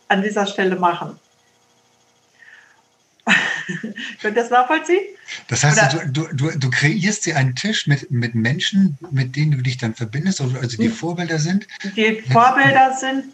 [0.08, 1.18] an dieser Stelle machen?
[4.20, 5.02] Könnt ihr das nachvollziehen?
[5.48, 9.62] Das heißt, du, du, du, kreierst dir einen Tisch mit, mit Menschen, mit denen du
[9.62, 10.92] dich dann verbindest, also die hm.
[10.92, 11.66] Vorbilder sind?
[11.96, 13.24] Die Vorbilder sind.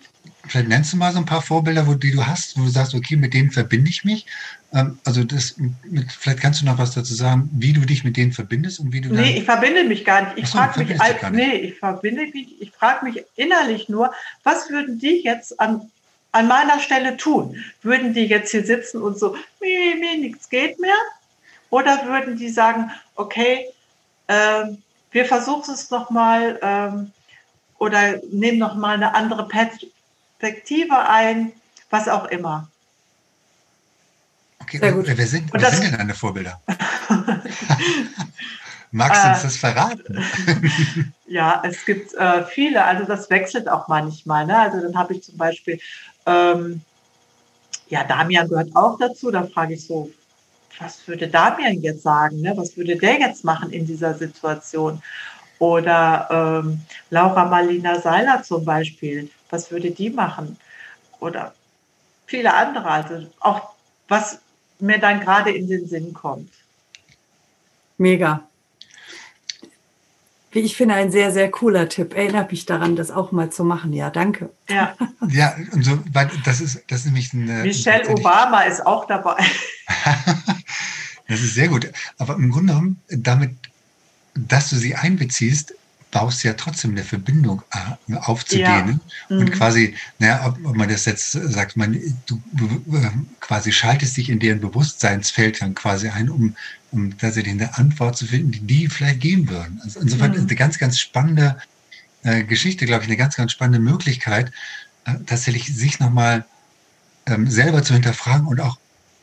[0.46, 2.94] Vielleicht nennst du mal so ein paar Vorbilder, wo, die du hast, wo du sagst,
[2.94, 4.26] okay, mit denen verbinde ich mich.
[4.72, 8.16] Ähm, also das, mit, vielleicht kannst du noch was dazu sagen, wie du dich mit
[8.16, 9.14] denen verbindest und wie du.
[9.14, 10.38] Nee, ich verbinde mich gar nicht.
[10.38, 14.70] Ich so, frage mich, all, nee, ich verbinde mich, ich frage mich innerlich nur, was
[14.70, 15.90] würden die jetzt an,
[16.32, 17.56] an meiner Stelle tun?
[17.82, 20.98] Würden die jetzt hier sitzen und so, mir, mir nichts geht mehr?
[21.70, 23.66] Oder würden die sagen, okay,
[24.26, 24.78] ähm,
[25.12, 27.12] wir versuchen es nochmal ähm,
[27.78, 29.46] oder nehmen nochmal eine andere
[30.40, 31.52] Perspektive ein,
[31.90, 32.68] was auch immer.
[34.62, 35.06] Okay, Sehr gut.
[35.06, 36.60] wer sind, wer sind denn deine Vorbilder?
[38.90, 40.24] Magst du uns äh, das verraten?
[41.26, 44.46] ja, es gibt äh, viele, also das wechselt auch manchmal.
[44.46, 44.58] Ne?
[44.58, 45.78] Also dann habe ich zum Beispiel,
[46.24, 46.80] ähm,
[47.88, 50.10] ja, Damian gehört auch dazu, da frage ich so,
[50.78, 52.40] was würde Damian jetzt sagen?
[52.40, 52.56] Ne?
[52.56, 55.02] Was würde der jetzt machen in dieser Situation?
[55.58, 60.56] Oder ähm, Laura Marlina Seiler zum Beispiel, was würde die machen?
[61.18, 61.54] Oder
[62.26, 63.70] viele andere, also auch
[64.08, 64.38] was
[64.78, 66.50] mir dann gerade in den Sinn kommt.
[67.98, 68.46] Mega.
[70.52, 72.14] Wie ich finde, ein sehr, sehr cooler Tipp.
[72.14, 73.92] Erinnert mich daran, das auch mal zu machen.
[73.92, 74.50] Ja, danke.
[74.68, 74.96] Ja,
[75.28, 75.98] ja und so,
[76.44, 77.62] das ist, das ist nämlich eine.
[77.62, 79.36] Michelle Obama ist auch dabei.
[81.28, 81.90] das ist sehr gut.
[82.18, 83.54] Aber im Grunde genommen, damit,
[84.34, 85.74] dass du sie einbeziehst,
[86.10, 89.36] baust du ja trotzdem eine Verbindung äh, aufzudehnen ja.
[89.36, 89.50] und mhm.
[89.52, 92.42] quasi, naja, ob, man das jetzt sagt, man, du
[92.92, 96.56] äh, quasi schaltest dich in deren Bewusstseinsfeld dann quasi ein, um
[96.92, 99.80] um tatsächlich eine Antwort zu finden, die die vielleicht geben würden.
[99.84, 100.40] Also insofern mhm.
[100.40, 101.56] eine ganz, ganz spannende
[102.22, 104.52] äh, Geschichte, glaube ich, eine ganz, ganz spannende Möglichkeit,
[105.04, 106.44] äh, tatsächlich sich nochmal
[107.26, 108.78] ähm, selber zu hinterfragen und auch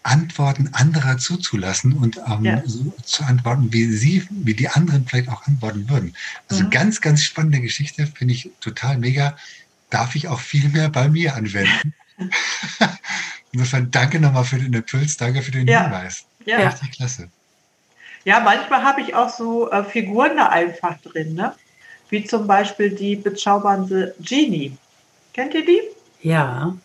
[0.08, 2.62] Antworten anderer zuzulassen und ähm, ja.
[2.66, 6.16] so zu antworten, wie sie, wie die anderen vielleicht auch antworten würden.
[6.50, 6.70] Also mhm.
[6.70, 9.36] ganz, ganz spannende Geschichte, finde ich total mega.
[9.90, 11.94] Darf ich auch viel mehr bei mir anwenden.
[13.52, 15.84] Insofern danke nochmal für den Impuls, danke für den ja.
[15.84, 16.26] Hinweis.
[16.46, 16.70] Ja.
[16.70, 17.30] Richtig klasse.
[18.24, 21.54] Ja, manchmal habe ich auch so äh, Figuren da einfach drin, ne?
[22.10, 24.78] wie zum Beispiel die bezaubernde Genie.
[25.34, 25.82] Kennt ihr die?
[26.22, 26.76] Ja.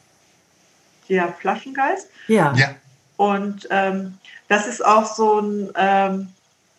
[1.09, 2.09] Der Flaschengeist?
[2.27, 2.53] Ja.
[2.55, 2.75] ja.
[3.17, 6.29] Und ähm, das ist auch so ein ähm,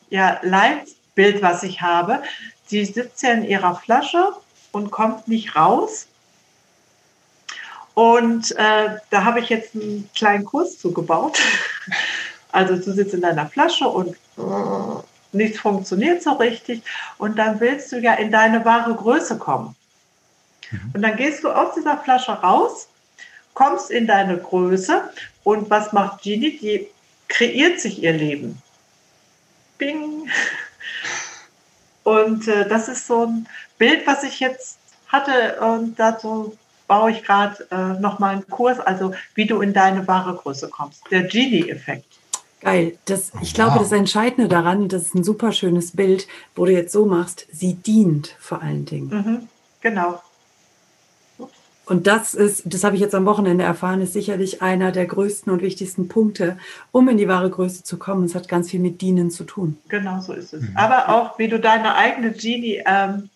[0.09, 2.21] ja, Leitbild, was ich habe.
[2.65, 4.33] Sie sitzt ja in ihrer Flasche
[4.71, 6.07] und kommt nicht raus.
[7.93, 11.37] Und äh, da habe ich jetzt einen kleinen Kurs zugebaut.
[12.55, 14.15] Also du sitzt in deiner Flasche und
[15.31, 16.83] nichts funktioniert so richtig
[17.17, 19.75] und dann willst du ja in deine wahre Größe kommen.
[20.69, 20.91] Mhm.
[20.93, 22.87] Und dann gehst du aus dieser Flasche raus,
[23.55, 25.09] kommst in deine Größe
[25.43, 26.58] und was macht Genie?
[26.58, 26.88] Die
[27.27, 28.62] kreiert sich ihr Leben.
[29.77, 30.29] Bing.
[32.03, 34.77] Und äh, das ist so ein Bild, was ich jetzt
[35.08, 40.08] hatte und dazu baue ich gerade äh, nochmal einen Kurs, also wie du in deine
[40.08, 41.03] wahre Größe kommst.
[41.12, 42.06] Der Genie-Effekt.
[42.62, 42.97] Geil.
[43.06, 46.93] Das, ich glaube, das Entscheidende daran, das ist ein super schönes Bild, wo du jetzt
[46.93, 49.10] so machst, sie dient vor allen Dingen.
[49.10, 49.49] Mhm,
[49.82, 50.21] genau.
[51.85, 55.51] Und das ist, das habe ich jetzt am Wochenende erfahren, ist sicherlich einer der größten
[55.51, 56.57] und wichtigsten Punkte,
[56.91, 58.23] um in die wahre Größe zu kommen.
[58.23, 59.77] Es hat ganz viel mit Dienen zu tun.
[59.89, 60.61] Genau so ist es.
[60.61, 60.77] Mhm.
[60.77, 63.29] Aber auch, wie du deine eigene Genie ähm,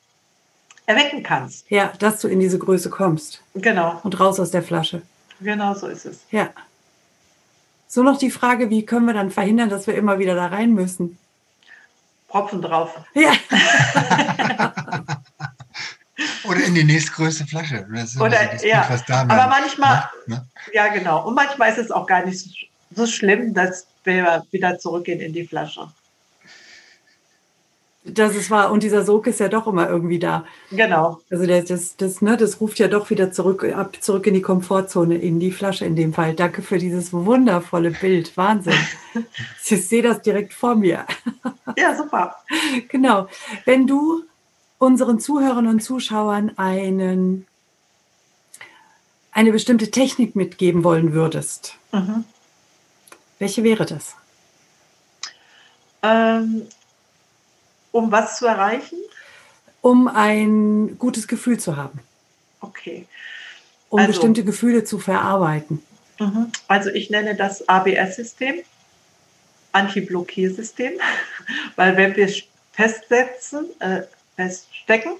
[0.85, 1.69] erwecken kannst.
[1.69, 3.41] Ja, dass du in diese Größe kommst.
[3.53, 3.99] Genau.
[4.03, 5.01] Und raus aus der Flasche.
[5.41, 6.21] Genau so ist es.
[6.31, 6.49] Ja.
[7.89, 10.73] So noch die Frage, wie können wir dann verhindern, dass wir immer wieder da rein
[10.73, 11.17] müssen?
[12.29, 12.91] Propfen drauf.
[13.13, 13.31] Ja.
[16.43, 17.85] Oder in die nächstgrößte Flasche.
[17.89, 18.05] Oder,
[18.57, 18.81] so ja.
[18.83, 20.45] Bild, Aber manchmal, macht, ne?
[20.73, 21.27] ja genau.
[21.27, 22.49] Und manchmal ist es auch gar nicht so,
[22.95, 25.87] so schlimm, dass wir wieder zurückgehen in die Flasche.
[28.09, 28.71] Das ist wahr.
[28.71, 30.45] Und dieser Sog ist ja doch immer irgendwie da.
[30.71, 31.19] Genau.
[31.29, 34.41] Also das, das, das, ne, das ruft ja doch wieder zurück, ab, zurück in die
[34.41, 36.33] Komfortzone, in die Flasche in dem Fall.
[36.33, 38.35] Danke für dieses wundervolle Bild.
[38.37, 38.73] Wahnsinn.
[39.65, 41.05] ich sehe das direkt vor mir.
[41.77, 42.37] Ja, super.
[42.87, 43.27] Genau.
[43.65, 44.23] Wenn du
[44.79, 47.47] unseren Zuhörern und Zuschauern einen,
[49.31, 52.25] eine bestimmte Technik mitgeben wollen würdest, mhm.
[53.39, 54.15] welche wäre das?
[56.03, 56.67] Ähm,
[57.91, 58.99] um was zu erreichen?
[59.81, 61.99] Um ein gutes Gefühl zu haben.
[62.61, 63.07] Okay.
[63.89, 65.81] Um also, bestimmte Gefühle zu verarbeiten.
[66.19, 66.51] Mhm.
[66.67, 68.61] Also ich nenne das ABS-System,
[69.71, 70.93] Anti-Blockiersystem,
[71.75, 72.31] weil wenn wir
[72.73, 74.01] festsetzen, äh,
[74.37, 75.13] feststecken,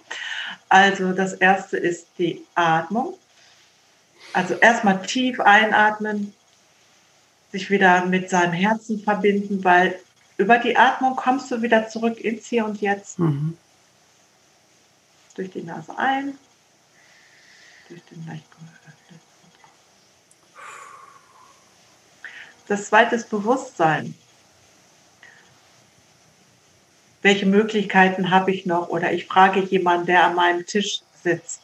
[0.69, 3.17] also das erste ist die Atmung.
[4.31, 6.33] Also erstmal tief einatmen,
[7.51, 9.99] sich wieder mit seinem Herzen verbinden, weil
[10.37, 13.19] über die Atmung kommst du wieder zurück ins Hier und Jetzt.
[13.19, 13.57] Mhm.
[15.35, 16.37] Durch die Nase ein,
[17.89, 18.77] durch den leicht geöffneten
[22.67, 24.13] Das zweite ist Bewusstsein.
[27.21, 28.89] Welche Möglichkeiten habe ich noch?
[28.89, 31.61] Oder ich frage jemanden, der an meinem Tisch sitzt.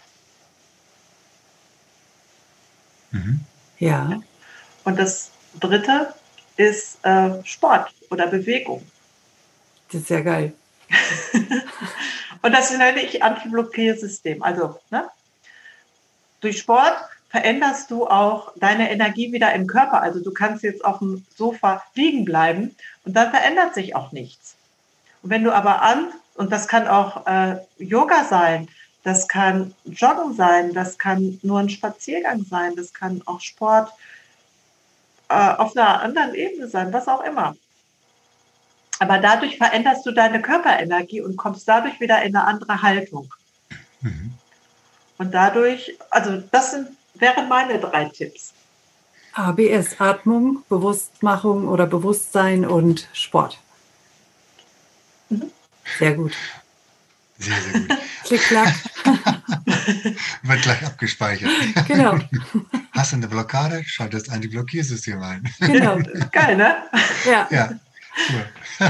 [3.12, 3.42] Mhm.
[3.80, 4.22] Ja.
[4.84, 6.13] Und das dritte
[6.58, 8.86] ist äh, Sport oder Bewegung.
[9.92, 10.54] Das ist ja geil.
[12.42, 14.42] und das nenne ich Antiblockiersystem.
[14.44, 15.08] Also ne?
[16.42, 16.96] durch Sport
[17.30, 20.02] veränderst du auch deine Energie wieder im Körper.
[20.02, 24.53] Also du kannst jetzt auf dem Sofa liegen bleiben und dann verändert sich auch nichts.
[25.24, 28.68] Und wenn du aber an, und das kann auch äh, Yoga sein,
[29.04, 33.92] das kann Joggen sein, das kann nur ein Spaziergang sein, das kann auch Sport
[35.30, 37.56] äh, auf einer anderen Ebene sein, was auch immer.
[39.00, 43.34] Aber dadurch veränderst du deine Körperenergie und kommst dadurch wieder in eine andere Haltung.
[44.02, 44.34] Mhm.
[45.18, 48.54] Und dadurch, also das sind, wären meine drei Tipps.
[49.34, 53.60] ABS, Atmung, Bewusstmachung oder Bewusstsein und Sport.
[55.39, 55.52] Mhm.
[56.00, 56.34] Sehr gut.
[57.38, 57.89] Sehr, sehr gut.
[58.24, 58.74] Klick, klack.
[60.43, 61.52] Wird gleich abgespeichert.
[61.88, 62.17] Genau.
[62.91, 63.84] Hast du eine Blockade?
[63.84, 65.43] Schaltest ein Blockiersystem ein.
[65.60, 66.00] Genau.
[66.32, 66.84] Geil, ne?
[67.26, 67.48] Ja.
[67.52, 67.80] ja.
[68.30, 68.89] Cool.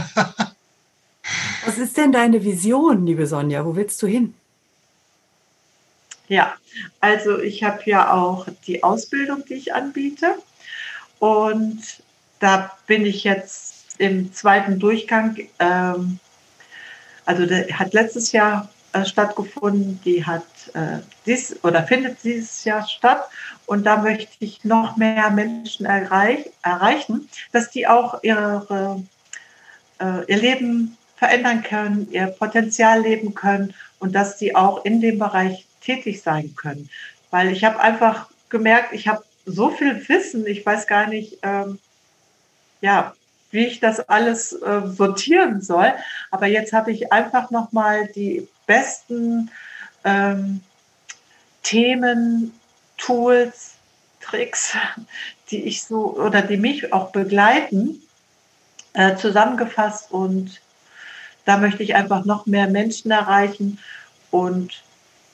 [1.66, 3.66] Was ist denn deine Vision, liebe Sonja?
[3.66, 4.36] Wo willst du hin?
[6.28, 6.56] Ja,
[7.00, 10.36] also ich habe ja auch die Ausbildung, die ich anbiete.
[11.20, 11.82] Und
[12.40, 15.38] da bin ich jetzt im zweiten Durchgang.
[15.60, 16.20] Ähm,
[17.26, 22.88] also der hat letztes Jahr äh, stattgefunden, die hat äh, dies oder findet dieses Jahr
[22.88, 23.24] statt.
[23.66, 29.02] Und da möchte ich noch mehr Menschen erreich, erreichen, dass die auch ihre,
[30.00, 35.20] äh, ihr Leben verändern können, ihr Potenzial leben können und dass die auch in dem
[35.20, 36.90] Bereich tätig sein können.
[37.32, 41.80] Weil ich habe einfach gemerkt, ich habe so viel Wissen, ich weiß gar nicht, ähm,
[42.82, 43.14] ja,
[43.54, 45.94] wie ich das alles äh, sortieren soll.
[46.32, 49.52] Aber jetzt habe ich einfach nochmal die besten
[50.04, 50.62] ähm,
[51.62, 52.52] Themen,
[52.98, 53.76] Tools,
[54.22, 54.76] Tricks,
[55.52, 58.02] die ich so oder die mich auch begleiten,
[58.94, 60.62] äh, zusammengefasst und
[61.46, 63.80] da möchte ich einfach noch mehr Menschen erreichen
[64.32, 64.82] und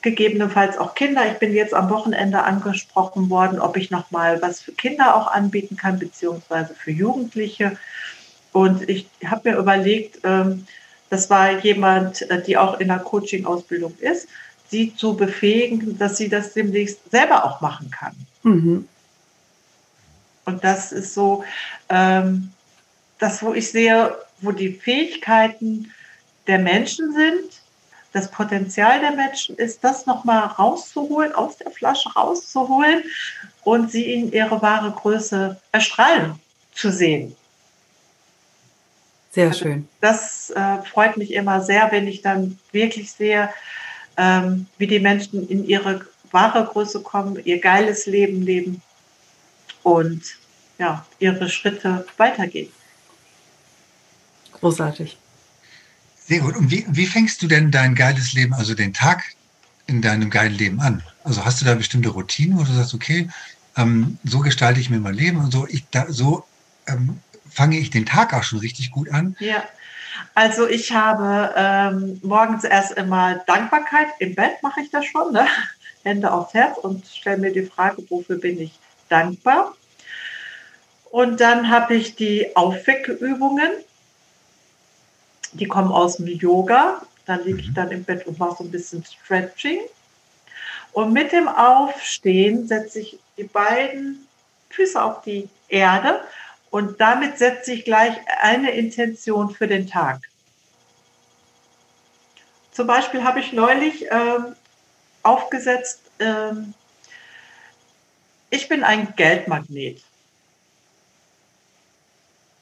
[0.02, 1.30] gegebenenfalls auch Kinder.
[1.30, 5.28] Ich bin jetzt am Wochenende angesprochen worden, ob ich noch mal was für Kinder auch
[5.28, 7.76] anbieten kann, beziehungsweise für Jugendliche.
[8.52, 10.66] Und ich habe mir überlegt, ähm,
[11.08, 14.28] das war jemand, äh, die auch in der Coaching-Ausbildung ist,
[14.68, 18.14] sie zu befähigen, dass sie das demnächst selber auch machen kann.
[18.42, 18.88] Mhm.
[20.44, 21.44] Und das ist so
[21.88, 22.50] ähm,
[23.18, 25.92] das, wo ich sehe, wo die Fähigkeiten
[26.46, 27.60] der Menschen sind,
[28.12, 33.04] das Potenzial der Menschen ist, das nochmal rauszuholen, aus der Flasche rauszuholen
[33.62, 36.34] und sie in ihre wahre Größe erstrahlen
[36.74, 37.36] zu sehen.
[39.30, 39.88] Sehr also schön.
[40.00, 43.50] Das äh, freut mich immer sehr, wenn ich dann wirklich sehe,
[44.16, 48.82] ähm, wie die Menschen in ihre wahre Größe kommen, ihr geiles Leben leben
[49.82, 50.22] und
[50.78, 52.70] ja, ihre Schritte weitergehen.
[54.52, 55.16] Großartig.
[56.16, 56.56] Sehr gut.
[56.56, 59.24] Und wie, wie fängst du denn dein geiles Leben, also den Tag
[59.86, 61.02] in deinem geilen Leben an?
[61.24, 63.28] Also hast du da bestimmte Routinen, wo du sagst, okay,
[63.76, 66.44] ähm, so gestalte ich mir mein Leben und so, ich, da, so
[66.86, 67.18] ähm,
[67.50, 69.36] fange ich den Tag auch schon richtig gut an?
[69.38, 69.62] Ja.
[70.34, 74.08] Also ich habe ähm, morgens erst immer Dankbarkeit.
[74.18, 75.46] Im Bett mache ich das schon, ne?
[76.02, 78.72] Hände aufs Herz und stelle mir die Frage, wofür bin ich
[79.10, 79.74] dankbar?
[81.10, 83.70] Und dann habe ich die Aufweckübungen
[85.52, 87.02] die kommen aus dem Yoga.
[87.26, 87.74] Da liege ich mhm.
[87.74, 89.80] dann im Bett und mache so ein bisschen Stretching.
[90.92, 94.26] Und mit dem Aufstehen setze ich die beiden
[94.70, 96.20] Füße auf die Erde
[96.70, 100.20] und damit setze ich gleich eine Intention für den Tag.
[102.72, 104.54] Zum Beispiel habe ich neulich ähm,
[105.22, 106.74] aufgesetzt, ähm,
[108.50, 110.02] ich bin ein Geldmagnet.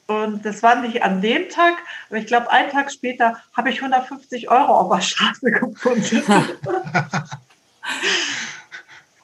[0.06, 1.74] Und das war nicht an dem Tag,
[2.08, 6.22] aber ich glaube, einen Tag später habe ich 150 Euro auf der Straße gefunden.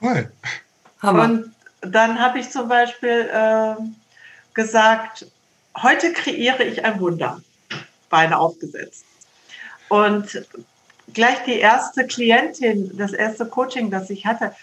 [0.03, 0.31] cool.
[1.01, 3.77] Und dann habe ich zum Beispiel äh,
[4.55, 5.27] gesagt,
[5.77, 7.41] heute kreiere ich ein Wunder.
[8.09, 9.05] Beine aufgesetzt.
[9.89, 10.47] Und
[11.13, 14.55] gleich die erste Klientin, das erste Coaching, das ich hatte,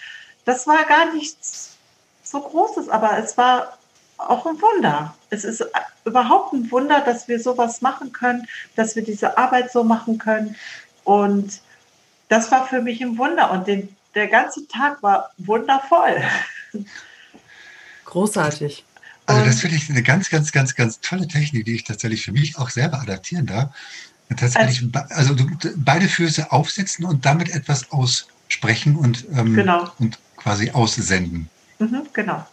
[0.46, 1.78] das war gar nichts
[2.24, 3.78] so Großes, aber es war
[4.18, 5.16] auch ein Wunder.
[5.30, 5.66] Es ist
[6.06, 10.56] überhaupt ein Wunder, dass wir sowas machen können, dass wir diese Arbeit so machen können.
[11.04, 11.62] Und
[12.30, 13.52] das war für mich ein Wunder.
[13.52, 16.24] Und den, der ganze Tag war wundervoll.
[18.06, 18.86] Großartig.
[19.26, 22.32] Also das finde ich eine ganz, ganz, ganz, ganz tolle Technik, die ich tatsächlich für
[22.32, 23.70] mich auch selber adaptieren darf.
[24.30, 29.92] Tatsächlich, also, also beide Füße aufsetzen und damit etwas aussprechen und, ähm, genau.
[30.00, 31.50] und quasi aussenden.
[31.80, 32.46] Mhm, genau.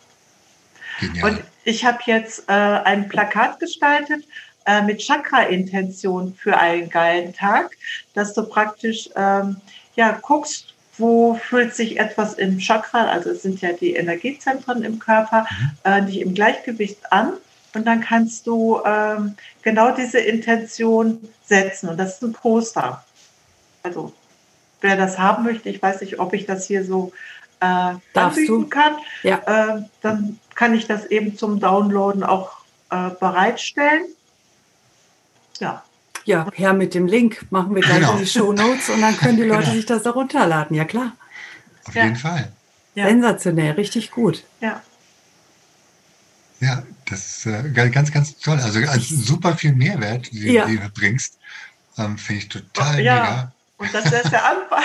[1.01, 1.31] Genial.
[1.31, 4.25] Und ich habe jetzt äh, ein Plakat gestaltet,
[4.67, 7.77] äh, mit Chakra-Intention für einen geilen Tag,
[8.15, 9.57] dass du praktisch ähm,
[9.95, 14.99] ja, guckst, wo fühlt sich etwas im Chakra, also es sind ja die Energiezentren im
[14.99, 15.71] Körper, mhm.
[15.85, 17.35] äh, nicht im Gleichgewicht an.
[17.75, 21.89] Und dann kannst du ähm, genau diese Intention setzen.
[21.91, 23.05] Und das ist ein Poster.
[23.83, 24.13] Also
[24.81, 27.13] wer das haben möchte, ich weiß nicht, ob ich das hier so
[27.61, 29.39] äh, anbieten kann, ja.
[29.47, 32.59] äh, dann kann ich das eben zum Downloaden auch
[32.91, 34.07] äh, bereitstellen.
[35.61, 35.83] Ja.
[36.29, 37.47] Ja, her mit dem Link.
[37.49, 38.13] Machen wir gleich genau.
[38.13, 39.77] in die Show Notes und dann können die Leute genau.
[39.77, 40.77] sich das auch runterladen.
[40.77, 41.17] Ja, klar.
[41.87, 42.05] Auf ja.
[42.05, 42.53] jeden Fall.
[42.95, 43.07] Ja.
[43.07, 44.45] Sensationell, richtig gut.
[44.61, 44.83] Ja.
[46.61, 48.59] Ja, das ist äh, ganz, ganz toll.
[48.59, 50.67] Also, also super viel Mehrwert, den ja.
[50.67, 51.39] du bringst.
[51.97, 53.15] Ähm, Finde ich total ja.
[53.15, 53.53] mega.
[53.79, 54.83] Und das ist der Anfang.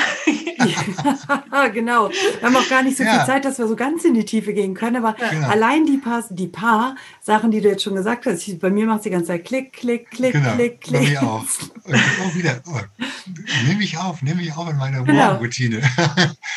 [1.51, 2.09] ja, genau.
[2.09, 3.17] Wir haben auch gar nicht so ja.
[3.17, 5.03] viel Zeit, dass wir so ganz in die Tiefe gehen können.
[5.03, 5.47] Aber genau.
[5.47, 8.99] allein die paar, die paar Sachen, die du jetzt schon gesagt hast, bei mir macht
[8.99, 10.53] es die ganze Zeit Klick, Klick, Klick, genau.
[10.53, 11.01] Klick, Klick.
[11.01, 11.45] Bei mir auch.
[11.85, 12.79] Und auch wieder, oh,
[13.67, 15.25] nehme ich auf, nehme ich auf in meiner genau.
[15.25, 15.81] Morgenroutine.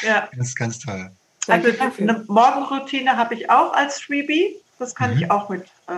[0.02, 0.28] ja.
[0.36, 1.10] Das ist ganz toll.
[1.48, 1.68] Also
[1.98, 4.56] eine Morgenroutine habe ich auch als Freebie.
[4.78, 5.22] Das kann mhm.
[5.22, 5.92] ich auch mit äh,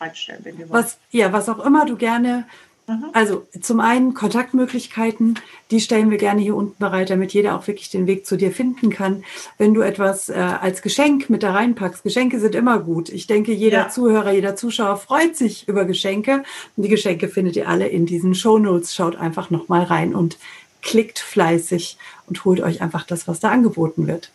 [0.00, 0.84] reinstellen, wenn ihr wollt.
[0.84, 2.46] Was, ja, was auch immer du gerne
[2.86, 3.06] Mhm.
[3.14, 5.38] Also zum einen Kontaktmöglichkeiten,
[5.70, 8.52] die stellen wir gerne hier unten bereit, damit jeder auch wirklich den Weg zu dir
[8.52, 9.24] finden kann.
[9.56, 13.08] Wenn du etwas äh, als Geschenk mit da reinpackst, Geschenke sind immer gut.
[13.08, 13.88] Ich denke, jeder ja.
[13.88, 16.42] Zuhörer, jeder Zuschauer freut sich über Geschenke.
[16.76, 18.94] Und die Geschenke findet ihr alle in diesen Show Notes.
[18.94, 20.38] Schaut einfach nochmal rein und
[20.82, 24.30] klickt fleißig und holt euch einfach das, was da angeboten wird.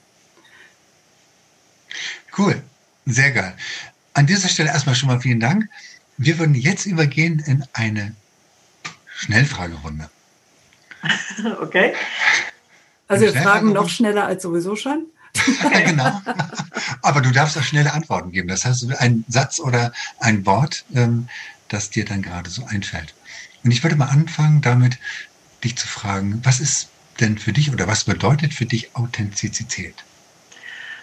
[2.36, 2.62] Cool,
[3.06, 3.56] sehr geil.
[4.14, 5.70] An dieser Stelle erstmal schon mal vielen Dank.
[6.18, 8.16] Wir würden jetzt übergehen in eine
[9.20, 10.10] Schnellfragerunde.
[11.62, 11.94] Okay.
[13.08, 15.06] Also wir fragen noch schneller als sowieso schon.
[15.86, 16.22] genau.
[17.02, 18.50] Aber du darfst auch schnelle Antworten geben.
[18.50, 21.30] Das heißt, ein Satz oder ein Wort, ähm,
[21.70, 23.14] das dir dann gerade so einfällt.
[23.64, 24.98] Und ich würde mal anfangen damit,
[25.64, 26.90] dich zu fragen, was ist
[27.20, 29.96] denn für dich oder was bedeutet für dich Authentizität?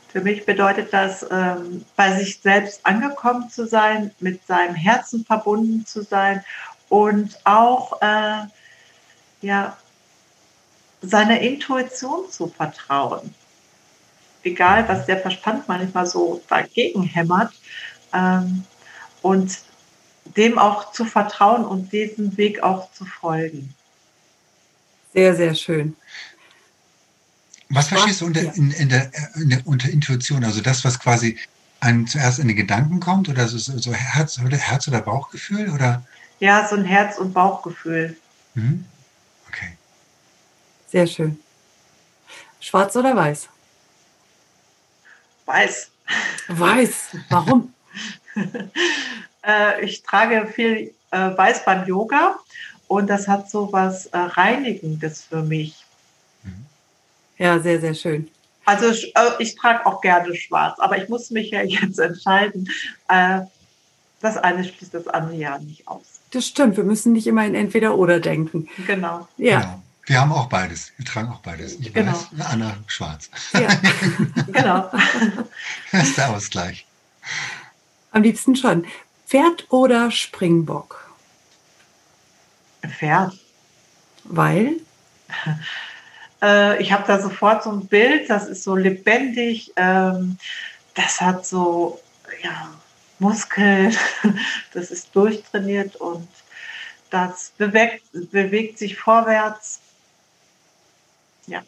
[0.08, 5.86] Für mich bedeutet das, ähm, bei sich selbst angekommen zu sein, mit seinem Herzen verbunden
[5.86, 6.44] zu sein
[6.88, 8.44] und auch äh,
[9.42, 9.76] ja,
[11.02, 13.34] seiner Intuition zu vertrauen.
[14.42, 17.52] Egal, was der Verstand manchmal so dagegen hämmert.
[18.12, 18.64] Ähm,
[19.22, 19.58] und
[20.36, 23.74] dem auch zu vertrauen und diesem Weg auch zu folgen.
[25.12, 25.96] Sehr, sehr schön.
[27.68, 28.52] Was verstehst du unter, ja.
[28.52, 30.44] in, in der, in der, unter Intuition?
[30.44, 31.38] Also das, was quasi
[31.80, 35.70] einem zuerst in den Gedanken kommt oder so, so Herz, oder Herz oder Bauchgefühl?
[35.70, 36.04] Oder?
[36.38, 38.16] Ja, so ein Herz- und Bauchgefühl.
[38.54, 38.84] Mhm.
[39.48, 39.76] Okay.
[40.88, 41.38] Sehr schön.
[42.60, 43.48] Schwarz oder weiß?
[45.46, 45.90] Weiß.
[46.48, 47.16] Weiß.
[47.30, 47.72] Warum?
[49.46, 52.36] äh, ich trage viel äh, Weiß beim Yoga
[52.88, 55.84] und das hat so was äh, Reinigendes für mich.
[56.42, 56.66] Mhm.
[57.38, 58.30] Ja, sehr, sehr schön.
[58.64, 62.68] Also ich, äh, ich trage auch gerne schwarz, aber ich muss mich ja jetzt entscheiden.
[63.08, 63.42] Äh,
[64.20, 66.15] das eine schließt das andere ja nicht aus.
[66.30, 68.68] Das stimmt, wir müssen nicht immer in entweder oder denken.
[68.86, 69.28] Genau.
[69.36, 69.60] Ja.
[69.60, 69.82] Genau.
[70.06, 70.92] Wir haben auch beides.
[70.96, 71.74] Wir tragen auch beides.
[71.80, 72.12] Ich genau.
[72.12, 73.28] weiß, Anna schwarz.
[73.52, 73.68] Ja.
[74.52, 74.90] genau.
[75.90, 76.86] Das ist der Ausgleich.
[78.12, 78.86] Am liebsten schon.
[79.26, 81.10] Pferd oder Springbock?
[82.86, 83.32] Pferd.
[84.24, 84.76] Weil?
[86.42, 89.72] Äh, ich habe da sofort so ein Bild, das ist so lebendig.
[89.76, 90.36] Ähm,
[90.92, 91.98] das hat so,
[92.42, 92.68] ja,
[93.18, 93.96] Muskeln,
[94.72, 96.28] das ist durchtrainiert und
[97.10, 99.80] das bewegt, bewegt sich vorwärts.
[101.46, 101.62] Ja.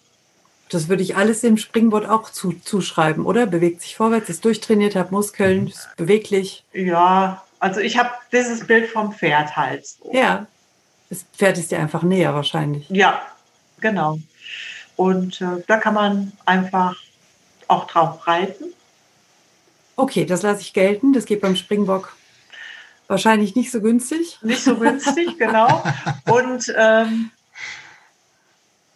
[0.71, 3.47] Das würde ich alles dem Springboard auch zu, zuschreiben, oder?
[3.47, 5.67] Bewegt sich vorwärts, ist durchtrainiert, hat Muskeln, mhm.
[5.69, 6.65] ist beweglich.
[6.73, 9.87] Ja, also ich habe dieses Bild vom Pferd halt.
[9.87, 10.11] So.
[10.13, 10.47] Ja,
[11.09, 12.89] das Pferd ist ja einfach näher wahrscheinlich.
[12.91, 13.23] Ja,
[13.81, 14.19] genau.
[14.97, 16.97] Und äh, da kann man einfach
[17.69, 18.65] auch drauf reiten.
[19.99, 21.13] Okay, das lasse ich gelten.
[21.13, 22.17] Das geht beim Springbock
[23.09, 24.39] wahrscheinlich nicht so günstig.
[24.43, 25.83] Nicht so günstig, genau.
[26.27, 27.33] Und ähm,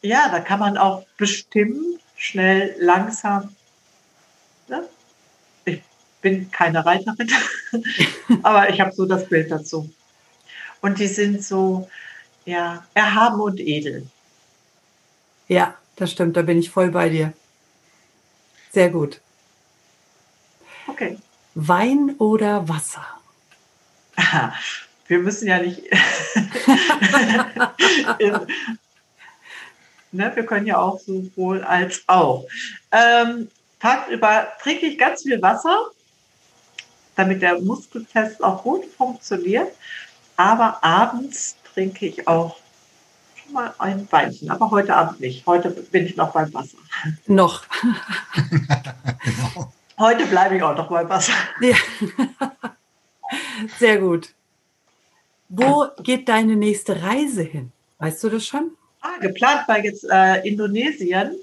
[0.00, 3.56] ja, da kann man auch bestimmen, schnell, langsam.
[4.68, 4.88] Ne?
[5.64, 5.82] Ich
[6.20, 7.28] bin keine Reiterin,
[8.44, 9.92] aber ich habe so das Bild dazu.
[10.82, 11.90] Und die sind so,
[12.44, 14.06] ja, erhaben und edel.
[15.48, 17.32] Ja, das stimmt, da bin ich voll bei dir.
[18.70, 19.20] Sehr gut.
[21.02, 21.18] Okay.
[21.54, 23.04] Wein oder Wasser?
[24.16, 24.54] Aha.
[25.08, 25.82] Wir müssen ja nicht.
[30.12, 32.46] ne, wir können ja auch sowohl als auch.
[32.92, 33.50] Ähm,
[33.80, 35.90] tagsüber trinke ich ganz viel Wasser,
[37.16, 39.72] damit der Muskeltest auch gut funktioniert.
[40.36, 42.56] Aber abends trinke ich auch
[43.42, 45.44] schon mal ein Weinchen, aber heute Abend nicht.
[45.46, 46.78] Heute bin ich noch beim Wasser.
[47.26, 47.64] Noch.
[49.24, 49.72] genau.
[50.02, 51.32] Heute bleibe ich auch noch beim Wasser.
[51.60, 51.76] Ja.
[53.78, 54.34] Sehr gut.
[55.48, 57.70] Wo geht deine nächste Reise hin?
[57.98, 58.72] Weißt du das schon?
[59.00, 61.36] Ah, geplant war jetzt äh, Indonesien.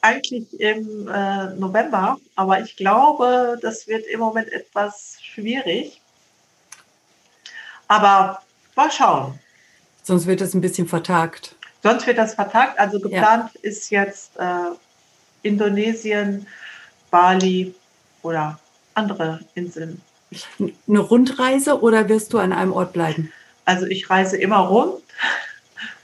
[0.00, 6.00] Eigentlich im äh, November, aber ich glaube, das wird im Moment etwas schwierig.
[7.88, 8.42] Aber
[8.74, 9.38] mal schauen.
[10.02, 11.56] Sonst wird es ein bisschen vertagt.
[11.82, 12.78] Sonst wird das vertagt.
[12.78, 13.60] Also geplant ja.
[13.60, 14.70] ist jetzt äh,
[15.42, 16.46] Indonesien,
[17.14, 17.72] Bali
[18.22, 18.58] oder
[18.94, 20.02] andere Inseln.
[20.58, 23.32] Eine Rundreise oder wirst du an einem Ort bleiben?
[23.64, 25.00] Also ich reise immer rund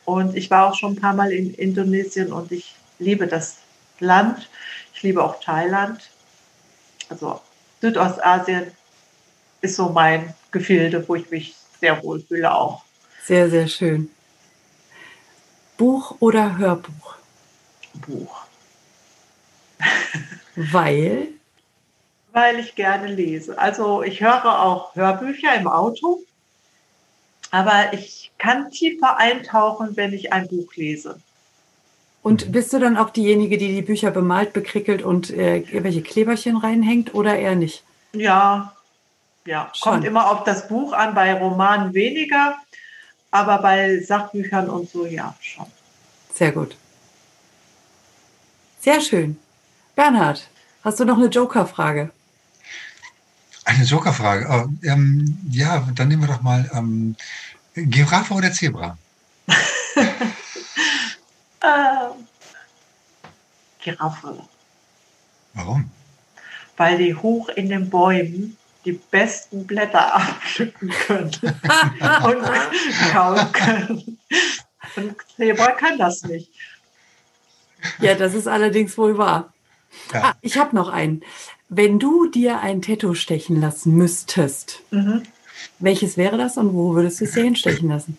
[0.04, 3.56] und ich war auch schon ein paar Mal in Indonesien und ich liebe das
[3.98, 4.48] Land.
[4.94, 6.00] Ich liebe auch Thailand.
[7.08, 7.40] Also
[7.80, 8.70] Südostasien
[9.62, 12.84] ist so mein Gefilde, wo ich mich sehr wohl fühle auch.
[13.24, 14.10] Sehr, sehr schön.
[15.76, 17.16] Buch oder Hörbuch?
[18.06, 18.49] Buch.
[20.72, 21.28] Weil?
[22.32, 23.58] Weil ich gerne lese.
[23.58, 26.20] Also ich höre auch Hörbücher im Auto,
[27.50, 31.20] aber ich kann tiefer eintauchen, wenn ich ein Buch lese.
[32.22, 36.56] Und bist du dann auch diejenige, die die Bücher bemalt, bekrickelt und äh, irgendwelche Kleberchen
[36.58, 37.82] reinhängt oder eher nicht?
[38.12, 38.76] Ja,
[39.46, 39.70] ja.
[39.74, 39.92] Schon.
[39.92, 42.56] Kommt immer auf das Buch an, bei Romanen weniger,
[43.30, 45.66] aber bei Sachbüchern und so ja schon.
[46.34, 46.76] Sehr gut.
[48.80, 49.38] Sehr schön.
[50.00, 50.48] Bernhard,
[50.82, 52.10] hast du noch eine Joker-Frage?
[53.66, 54.46] Eine Joker-Frage.
[54.48, 57.16] Oh, ähm, ja, dann nehmen wir doch mal ähm,
[57.74, 58.96] Giraffe oder Zebra?
[59.96, 60.12] ähm,
[63.82, 64.42] Giraffe.
[65.52, 65.90] Warum?
[66.78, 74.18] Weil die hoch in den Bäumen die besten Blätter abpflücken können und kauen können.
[74.96, 76.50] Und Zebra kann das nicht.
[77.98, 79.52] Ja, das ist allerdings wohl wahr.
[80.12, 80.22] Ja.
[80.22, 81.22] Ah, ich habe noch einen.
[81.68, 85.22] Wenn du dir ein Tattoo stechen lassen müsstest, mhm.
[85.78, 88.18] welches wäre das und wo würdest du es dir hinstechen lassen?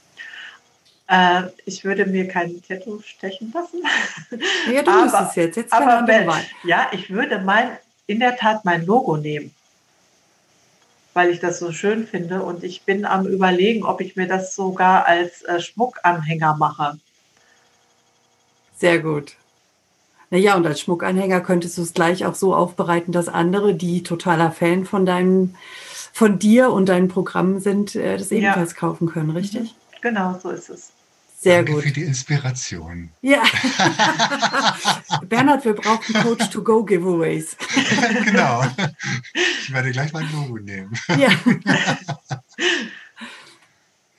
[1.08, 3.84] Äh, ich würde mir kein Tattoo stechen lassen.
[4.74, 5.58] Ja, du aber, es jetzt.
[5.58, 6.32] Jetzt aber wenn,
[6.64, 9.54] Ja, ich würde mein, in der Tat mein Logo nehmen,
[11.14, 12.42] weil ich das so schön finde.
[12.44, 16.98] Und ich bin am Überlegen, ob ich mir das sogar als äh, Schmuckanhänger mache.
[18.78, 19.36] Sehr gut.
[20.32, 24.52] Naja, und als Schmuckanhänger könntest du es gleich auch so aufbereiten, dass andere, die totaler
[24.52, 25.56] Fan von deinem,
[26.14, 28.78] von dir und deinen Programmen sind, äh, das ebenfalls ja.
[28.78, 29.62] kaufen können, richtig?
[29.62, 29.70] Mhm.
[30.02, 30.94] Genau, so ist es.
[31.38, 31.84] Sehr Danke gut.
[31.84, 33.10] für die Inspiration.
[33.22, 33.44] Ja.
[35.28, 37.58] Bernhard, wir brauchen Coach-to-Go-Giveaways.
[38.26, 38.64] genau.
[39.34, 40.94] Ich werde gleich mein Logo nehmen.
[41.18, 41.30] Ja.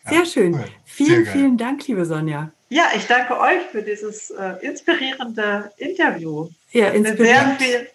[0.10, 0.54] Sehr schön.
[0.54, 0.64] Cool.
[0.84, 2.50] Vielen, Sehr vielen Dank, liebe Sonja.
[2.72, 6.48] Ja, ich danke euch für dieses äh, inspirierende Interview.
[6.70, 7.52] Ja, inspirierend.
[7.52, 7.88] Hat mir, viel,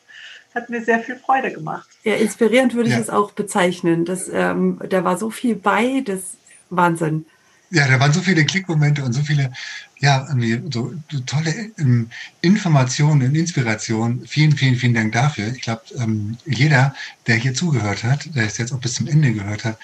[0.53, 1.89] hat mir sehr viel Freude gemacht.
[2.03, 2.97] Ja, inspirierend würde ja.
[2.97, 4.05] ich es auch bezeichnen.
[4.05, 6.37] Das, ähm, da war so viel bei, das
[6.69, 7.25] Wahnsinn.
[7.71, 9.51] Ja, da waren so viele Klickmomente und so viele,
[9.97, 10.27] ja,
[10.71, 12.11] so, so tolle ähm,
[12.41, 14.27] Informationen und Inspirationen.
[14.27, 15.47] Vielen, vielen, vielen Dank dafür.
[15.55, 16.93] Ich glaube, ähm, jeder,
[17.25, 19.79] der hier zugehört hat, der es jetzt auch bis zum Ende gehört hat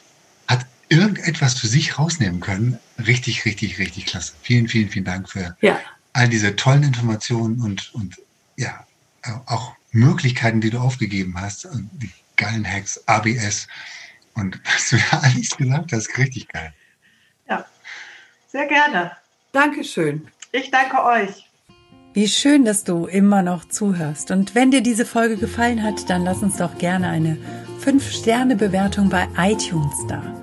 [0.94, 2.80] irgendetwas für sich rausnehmen können.
[3.06, 4.34] Richtig, richtig, richtig klasse.
[4.41, 5.80] Vielen, vielen, vielen Dank für ja.
[6.14, 8.18] all diese tollen Informationen und, und
[8.58, 8.86] ja,
[9.46, 11.68] auch Möglichkeiten, die du aufgegeben hast.
[11.74, 13.68] Die geilen Hacks, ABS
[14.36, 16.74] und was du da alles gesagt hast, richtig geil.
[17.48, 17.66] Ja,
[18.52, 19.12] sehr gerne.
[19.52, 20.28] Dankeschön.
[20.52, 21.48] Ich danke euch.
[22.14, 24.30] Wie schön, dass du immer noch zuhörst.
[24.30, 27.38] Und wenn dir diese Folge gefallen hat, dann lass uns doch gerne eine
[27.84, 30.43] 5-Sterne-Bewertung bei iTunes da.